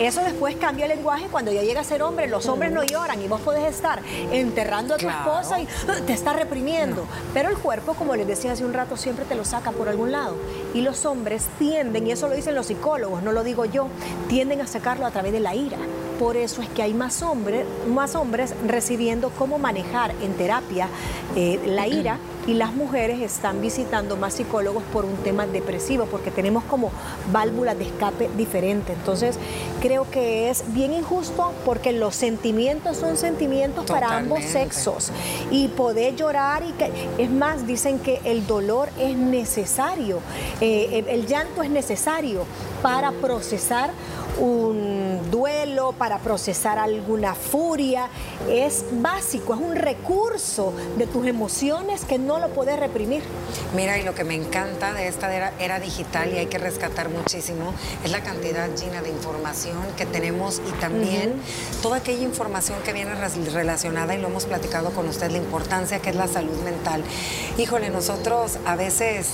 Eso 0.00 0.22
después 0.24 0.56
cambia 0.56 0.86
el 0.86 0.96
lenguaje 0.96 1.26
cuando 1.30 1.52
ya 1.52 1.62
llega 1.62 1.82
a 1.82 1.84
ser 1.84 2.02
hombre, 2.02 2.26
los 2.26 2.46
hombres 2.46 2.72
no 2.72 2.82
lloran 2.82 3.22
y 3.22 3.28
vos 3.28 3.40
podés 3.40 3.64
estar 3.64 4.00
enterrando 4.32 4.94
a 4.94 4.96
tu 4.96 5.08
esposa 5.08 5.60
y 5.60 5.64
uh, 5.64 6.04
te 6.06 6.12
está 6.12 6.32
reprimiendo. 6.32 7.06
Pero 7.34 7.50
el 7.50 7.56
cuerpo, 7.56 7.94
como 7.94 8.16
les 8.16 8.26
decía 8.26 8.52
hace 8.52 8.64
un 8.64 8.72
rato, 8.72 8.96
siempre 8.96 9.24
te 9.24 9.34
lo 9.34 9.44
saca 9.44 9.70
por 9.70 9.88
algún 9.88 10.12
lado. 10.12 10.36
Y 10.74 10.80
los 10.80 11.04
hombres 11.04 11.44
tienden, 11.58 12.06
y 12.06 12.12
eso 12.12 12.28
lo 12.28 12.34
dicen 12.34 12.54
los 12.54 12.66
psicólogos, 12.66 13.22
no 13.22 13.32
lo 13.32 13.44
digo 13.44 13.64
yo, 13.64 13.88
tienden 14.28 14.60
a 14.60 14.66
sacarlo 14.66 15.06
a 15.06 15.10
través 15.10 15.32
de 15.32 15.40
la 15.40 15.54
ira. 15.54 15.78
Por 16.18 16.36
eso 16.36 16.62
es 16.62 16.68
que 16.68 16.82
hay 16.82 16.94
más, 16.94 17.22
hombres, 17.22 17.66
más 17.88 18.14
hombres 18.14 18.54
recibiendo 18.66 19.30
cómo 19.30 19.58
manejar 19.58 20.12
en 20.22 20.34
terapia 20.34 20.88
eh, 21.36 21.60
la 21.66 21.86
ira 21.88 22.18
y 22.46 22.54
las 22.54 22.74
mujeres 22.74 23.20
están 23.20 23.60
visitando 23.60 24.16
más 24.16 24.34
psicólogos 24.34 24.82
por 24.92 25.04
un 25.04 25.16
tema 25.18 25.46
depresivo, 25.46 26.06
porque 26.06 26.30
tenemos 26.30 26.64
como 26.64 26.90
válvulas 27.32 27.78
de 27.78 27.84
escape 27.84 28.30
diferentes. 28.36 28.96
Entonces, 28.96 29.38
creo 29.80 30.10
que 30.10 30.50
es 30.50 30.64
bien 30.74 30.92
injusto 30.92 31.52
porque 31.64 31.92
los 31.92 32.14
sentimientos 32.14 32.96
son 32.96 33.16
sentimientos 33.16 33.84
para 33.86 34.16
ambos 34.16 34.42
sexos 34.44 35.12
y 35.50 35.68
poder 35.68 36.16
llorar 36.16 36.62
y 36.64 36.72
que, 36.72 36.90
es 37.18 37.30
más, 37.30 37.66
dicen 37.66 37.98
que 37.98 38.20
el 38.24 38.46
dolor 38.46 38.88
es 38.98 39.16
necesario, 39.16 40.18
eh, 40.60 41.04
el 41.08 41.26
llanto 41.26 41.62
es 41.62 41.70
necesario 41.70 42.44
para 42.82 43.12
procesar 43.12 43.90
un 44.40 45.01
duelo, 45.30 45.92
para 45.92 46.18
procesar 46.18 46.78
alguna 46.78 47.34
furia. 47.34 48.08
Es 48.48 48.84
básico, 48.92 49.54
es 49.54 49.60
un 49.60 49.76
recurso 49.76 50.72
de 50.96 51.06
tus 51.06 51.26
emociones 51.26 52.04
que 52.04 52.18
no 52.18 52.38
lo 52.38 52.48
puedes 52.48 52.78
reprimir. 52.78 53.22
Mira, 53.74 53.98
y 53.98 54.02
lo 54.02 54.14
que 54.14 54.24
me 54.24 54.34
encanta 54.34 54.92
de 54.92 55.08
esta 55.08 55.32
era, 55.34 55.80
digital 55.80 56.32
y 56.32 56.38
hay 56.38 56.46
que 56.46 56.58
rescatar 56.58 57.08
muchísimo 57.08 57.72
es 58.04 58.10
la 58.10 58.22
cantidad, 58.22 58.68
Gina, 58.78 59.02
de 59.02 59.08
información 59.08 59.78
que 59.96 60.06
tenemos 60.06 60.60
y 60.68 60.72
también 60.80 61.34
toda 61.82 61.98
aquella 61.98 62.22
información 62.22 62.78
que 62.84 62.92
viene 62.92 63.14
relacionada, 63.14 64.14
y 64.14 64.20
lo 64.20 64.28
hemos 64.28 64.44
platicado 64.44 64.90
con 64.90 65.08
usted, 65.08 65.30
la 65.30 65.38
importancia 65.38 66.00
que 66.00 66.10
es 66.10 66.16
la 66.16 66.28
salud 66.28 66.56
mental. 66.62 67.02
Híjole, 67.58 67.90
nosotros 67.90 68.58
a 68.66 68.76
veces 68.76 69.28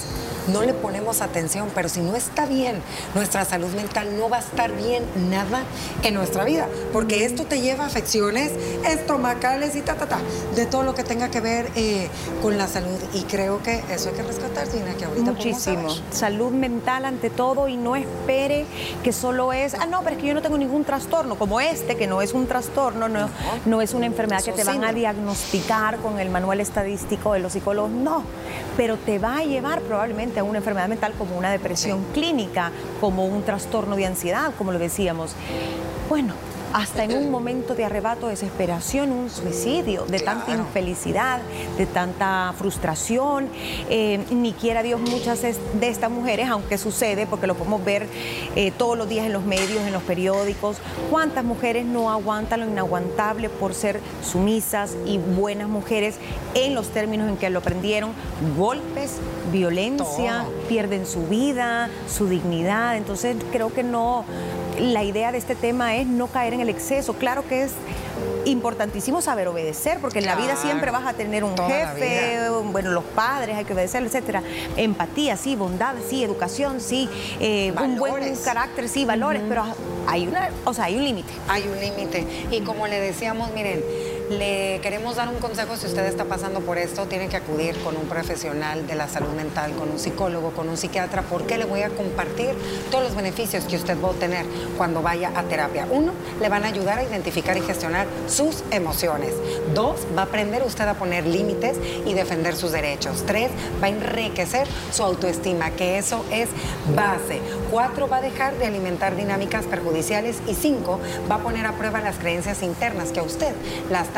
no 0.49 0.63
le 0.63 0.75
ponemos 0.75 1.21
atención, 1.21 1.69
pero 1.75 1.89
si 1.89 2.01
no 2.01 2.17
está 2.17 2.47
bien 2.47 2.83
nuestra 3.15 3.45
salud 3.45 3.69
mental, 3.75 4.17
no 4.17 4.29
va 4.29 4.39
a 4.39 4.41
estar 4.41 4.73
bien 4.73 5.05
nada 5.31 5.63
en 6.03 6.15
nuestra 6.15 6.45
vida, 6.45 6.69
porque 6.93 7.25
esto 7.25 7.45
te 7.45 7.61
lleva 7.61 7.85
a 7.85 7.87
afecciones 7.87 8.53
estomacales 8.87 9.77
y 9.77 9.81
ta, 9.81 9.95
ta, 9.95 10.07
ta, 10.07 10.19
de 10.55 10.67
todo 10.67 10.83
lo 10.83 10.95
que 10.95 11.05
tenga 11.05 11.31
que 11.31 11.41
ver 11.41 11.71
eh, 11.75 12.09
con 12.43 12.59
la 12.59 12.67
salud. 12.67 12.99
Y 13.15 13.23
creo 13.23 13.63
que 13.63 13.83
eso 13.91 14.11
hay 14.11 14.15
que 14.15 14.23
rescatar, 14.23 14.69
Tina, 14.69 14.95
que 14.95 15.05
ahorita 15.05 15.33
Muchísimo. 15.33 15.89
Salud 16.11 16.53
mental 16.53 17.05
ante 17.05 17.31
todo 17.31 17.69
y 17.69 17.77
no 17.77 17.97
espere 17.97 18.67
que 19.03 19.13
solo 19.13 19.53
es, 19.53 19.75
ah, 19.75 19.87
no, 19.87 20.03
pero 20.03 20.17
es 20.17 20.23
que 20.23 20.29
yo 20.29 20.35
no 20.35 20.43
tengo 20.43 20.59
ningún 20.59 20.85
trastorno, 20.85 21.37
como 21.37 21.61
este, 21.61 21.97
que 21.97 22.07
no 22.07 22.23
es 22.23 22.33
un 22.33 22.47
trastorno, 22.47 23.09
no, 23.09 23.29
no, 23.67 23.83
es 23.83 23.95
una 23.95 24.07
enfermedad 24.07 24.43
que 24.43 24.53
te 24.53 24.65
van 24.65 24.85
a 24.85 24.93
diagnosticar 24.93 25.99
con 25.99 26.19
el 26.19 26.31
manual 26.31 26.61
estadístico 26.61 27.33
de 27.33 27.41
los 27.41 27.53
psicólogos, 27.53 27.91
no, 27.91 28.23
pero 28.77 28.97
te 28.97 29.19
va 29.19 29.39
a 29.39 29.45
llevar 29.45 29.81
probablemente 29.83 30.38
una 30.43 30.59
enfermedad 30.59 30.89
mental 30.89 31.13
como 31.17 31.37
una 31.37 31.51
depresión 31.51 32.05
clínica, 32.13 32.71
como 33.01 33.25
un 33.27 33.43
trastorno 33.43 33.97
de 33.97 34.07
ansiedad, 34.07 34.53
como 34.57 34.73
lo 34.73 34.79
decíamos. 34.79 35.33
Bueno, 36.09 36.35
hasta 36.73 37.05
en 37.05 37.17
un 37.17 37.31
momento 37.31 37.75
de 37.75 37.85
arrebato, 37.85 38.29
desesperación, 38.29 39.13
un 39.13 39.31
suicidio, 39.31 40.05
de 40.07 40.21
tanta 40.21 40.55
infelicidad, 40.55 41.41
de 41.77 41.87
tanta 41.87 42.55
frustración. 42.57 43.49
Eh, 43.89 44.25
ni 44.31 44.53
quiera 44.53 44.83
Dios 44.83 45.01
muchas 45.01 45.43
de 45.43 45.89
estas 45.89 46.11
mujeres, 46.11 46.49
aunque 46.49 46.79
sucede, 46.79 47.27
porque 47.27 47.47
lo 47.47 47.55
podemos 47.55 47.85
ver 47.85 48.07
eh, 48.57 48.71
todos 48.73 48.97
los 48.97 49.09
días 49.09 49.27
en 49.27 49.33
los 49.33 49.45
medios, 49.45 49.87
en 49.87 49.93
los 49.93 50.03
periódicos, 50.03 50.79
cuántas 51.11 51.45
mujeres 51.45 51.85
no 51.85 52.11
aguantan 52.11 52.61
lo 52.61 52.67
inaguantable 52.67 53.49
por 53.49 53.75
ser 53.75 54.01
sumisas 54.23 54.97
y 55.07 55.19
buenas 55.19 55.69
mujeres 55.69 56.17
en 56.55 56.75
los 56.75 56.89
términos 56.89 57.29
en 57.29 57.37
que 57.37 57.51
lo 57.51 57.61
aprendieron, 57.61 58.13
golpes, 58.57 59.19
violencia, 59.53 60.45
pierden 60.69 61.07
su 61.07 61.27
vida, 61.27 61.89
su 62.09 62.29
dignidad. 62.29 62.97
Entonces 62.97 63.37
creo 63.53 63.73
que 63.73 63.83
no, 63.83 64.25
la 64.81 65.05
idea 65.05 65.33
de 65.33 65.39
este 65.39 65.55
tema 65.55 65.97
es 65.97 66.07
no 66.07 66.27
caer 66.29 66.55
en 66.55 66.61
el 66.61 66.69
exceso. 66.69 67.15
Claro 67.15 67.47
que 67.47 67.63
es 67.63 67.73
importantísimo 68.45 69.21
saber 69.21 69.49
obedecer, 69.49 69.99
porque 70.01 70.21
en 70.21 70.27
la 70.27 70.35
vida 70.37 70.57
siempre 70.57 70.91
vas 70.91 71.07
a 71.07 71.13
tener 71.13 71.45
un 71.45 71.57
jefe, 71.57 72.49
bueno, 72.73 72.91
los 72.91 73.05
padres 73.05 73.57
hay 73.57 73.65
que 73.65 73.75
obedecer, 73.75 74.03
etcétera. 74.03 74.43
Empatía, 74.77 75.37
sí, 75.37 75.57
bondad, 75.57 75.95
sí, 76.09 76.25
educación, 76.25 76.81
sí, 76.81 77.09
eh, 77.41 77.73
un 77.81 77.97
buen 77.97 78.37
carácter, 78.37 78.89
sí, 78.89 79.05
valores, 79.05 79.43
pero 79.49 79.65
hay 80.07 80.27
una, 80.27 80.51
o 80.65 80.73
sea, 80.73 80.85
hay 80.85 80.97
un 80.97 81.05
límite. 81.05 81.33
Hay 81.49 81.69
un 81.69 81.79
límite. 81.79 82.27
Y 82.51 82.61
como 82.61 82.87
le 82.87 83.01
decíamos, 83.01 83.53
miren, 83.53 83.83
le 84.31 84.81
queremos 84.83 85.17
dar 85.17 85.29
un 85.29 85.37
consejo 85.37 85.77
si 85.77 85.87
usted 85.87 86.05
está 86.07 86.25
pasando 86.25 86.61
por 86.61 86.79
esto, 86.79 87.07
tiene 87.07 87.29
que 87.29 87.37
acudir 87.37 87.77
con 87.83 87.97
un 87.97 88.07
profesional 88.07 88.87
de 88.87 88.95
la 88.95 89.09
salud 89.09 89.31
mental, 89.31 89.73
con 89.73 89.91
un 89.91 89.99
psicólogo, 89.99 90.51
con 90.51 90.69
un 90.69 90.77
psiquiatra, 90.77 91.23
porque 91.23 91.57
le 91.57 91.65
voy 91.65 91.83
a 91.83 91.91
compartir 91.91 92.55
todos 92.91 93.05
los 93.05 93.17
beneficios 93.17 93.65
que 93.65 93.77
usted 93.77 93.97
va 94.03 94.09
a 94.09 94.11
obtener 94.11 94.45
cuando 94.77 95.03
vaya 95.03 95.33
a 95.35 95.45
terapia. 95.45 95.87
Uno, 95.91 96.13
le 96.41 96.49
van 96.49 96.65
a 96.65 96.69
ayudar 96.69 96.99
a 96.99 97.05
identificar 97.05 97.57
y 97.57 97.63
gestionar 97.63 98.07
sus 98.29 98.63
emociones. 98.71 99.33
Dos, 99.75 100.01
va 100.17 100.23
a 100.23 100.25
aprender 100.27 100.63
usted 100.63 100.87
a 100.87 100.95
poner 100.95 101.27
límites 101.27 101.79
y 102.05 102.15
defender 102.15 102.55
sus 102.55 102.73
derechos. 102.73 103.25
Tres, 103.27 103.51
va 103.83 103.87
a 103.87 103.91
enriquecer 103.91 104.67
su 104.93 105.03
autoestima, 105.03 105.71
que 105.71 105.99
eso 105.99 106.25
es 106.31 106.49
base. 106.95 107.41
Cuatro, 107.71 108.09
va 108.09 108.19
a 108.19 108.23
dejar 108.23 108.57
de 108.59 108.67
alimentar 108.67 109.17
dinámicas 109.17 109.65
perjudiciales. 109.67 110.37
Y 110.47 110.55
cinco, 110.55 111.01
va 111.31 111.37
a 111.37 111.39
poner 111.39 111.67
a 111.67 111.73
prueba 111.73 112.01
las 112.01 112.17
creencias 112.17 112.63
internas 112.63 113.11
que 113.11 113.21
a 113.21 113.23
usted 113.23 113.55
las 113.91 114.09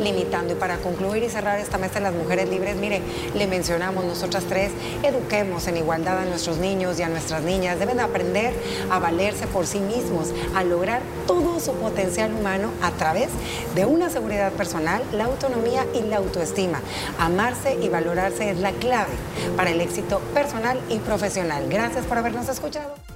limitando. 0.00 0.52
Y 0.52 0.56
para 0.56 0.78
concluir 0.78 1.22
y 1.22 1.28
cerrar 1.28 1.58
esta 1.58 1.78
mesa 1.78 1.94
de 1.94 2.00
las 2.00 2.14
mujeres 2.14 2.48
libres, 2.48 2.76
mire, 2.76 3.02
le 3.34 3.46
mencionamos 3.46 4.04
nosotras 4.04 4.44
tres, 4.48 4.72
eduquemos 5.02 5.66
en 5.66 5.76
igualdad 5.76 6.18
a 6.18 6.24
nuestros 6.24 6.58
niños 6.58 6.98
y 6.98 7.02
a 7.02 7.08
nuestras 7.08 7.42
niñas. 7.42 7.78
Deben 7.78 8.00
aprender 8.00 8.54
a 8.90 8.98
valerse 8.98 9.46
por 9.46 9.66
sí 9.66 9.80
mismos, 9.80 10.28
a 10.54 10.64
lograr 10.64 11.00
todo 11.26 11.60
su 11.60 11.72
potencial 11.74 12.32
humano 12.32 12.70
a 12.82 12.90
través 12.92 13.28
de 13.74 13.86
una 13.86 14.10
seguridad 14.10 14.52
personal, 14.52 15.02
la 15.12 15.24
autonomía 15.24 15.86
y 15.94 16.02
la 16.02 16.18
autoestima. 16.18 16.80
Amarse 17.18 17.76
y 17.80 17.88
valorarse 17.88 18.50
es 18.50 18.58
la 18.58 18.72
clave 18.72 19.12
para 19.56 19.70
el 19.70 19.80
éxito 19.80 20.20
personal 20.34 20.80
y 20.88 20.98
profesional. 20.98 21.66
Gracias 21.68 22.04
por 22.06 22.18
habernos 22.18 22.48
escuchado. 22.48 23.07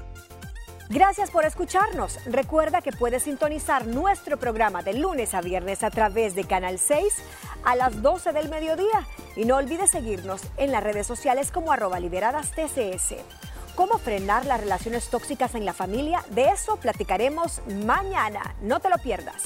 Gracias 0.93 1.31
por 1.31 1.47
escucharnos. 1.47 2.19
Recuerda 2.27 2.83
que 2.83 2.93
puedes 2.93 3.23
sintonizar 3.23 3.87
nuestro 3.87 4.37
programa 4.37 4.83
de 4.83 4.93
lunes 4.93 5.33
a 5.33 5.41
viernes 5.41 5.83
a 5.85 5.91
través 5.91 6.35
de 6.35 6.45
Canal 6.45 6.79
6 6.79 7.15
a 7.65 7.77
las 7.77 8.03
12 8.03 8.35
del 8.35 8.51
mediodía. 8.51 9.07
Y 9.35 9.47
no 9.47 9.57
olvides 9.57 9.91
seguirnos 9.91 10.43
en 10.59 10.71
las 10.71 10.83
redes 10.83 11.07
sociales 11.07 11.51
como 11.51 11.73
arroba 11.73 11.99
liberadas 11.99 12.51
TCS. 12.51 13.15
¿Cómo 13.75 13.97
frenar 13.97 14.45
las 14.45 14.61
relaciones 14.61 15.09
tóxicas 15.09 15.55
en 15.55 15.65
la 15.65 15.73
familia? 15.73 16.27
De 16.29 16.51
eso 16.51 16.77
platicaremos 16.77 17.63
mañana. 17.87 18.55
No 18.61 18.81
te 18.81 18.91
lo 18.91 18.99
pierdas. 18.99 19.45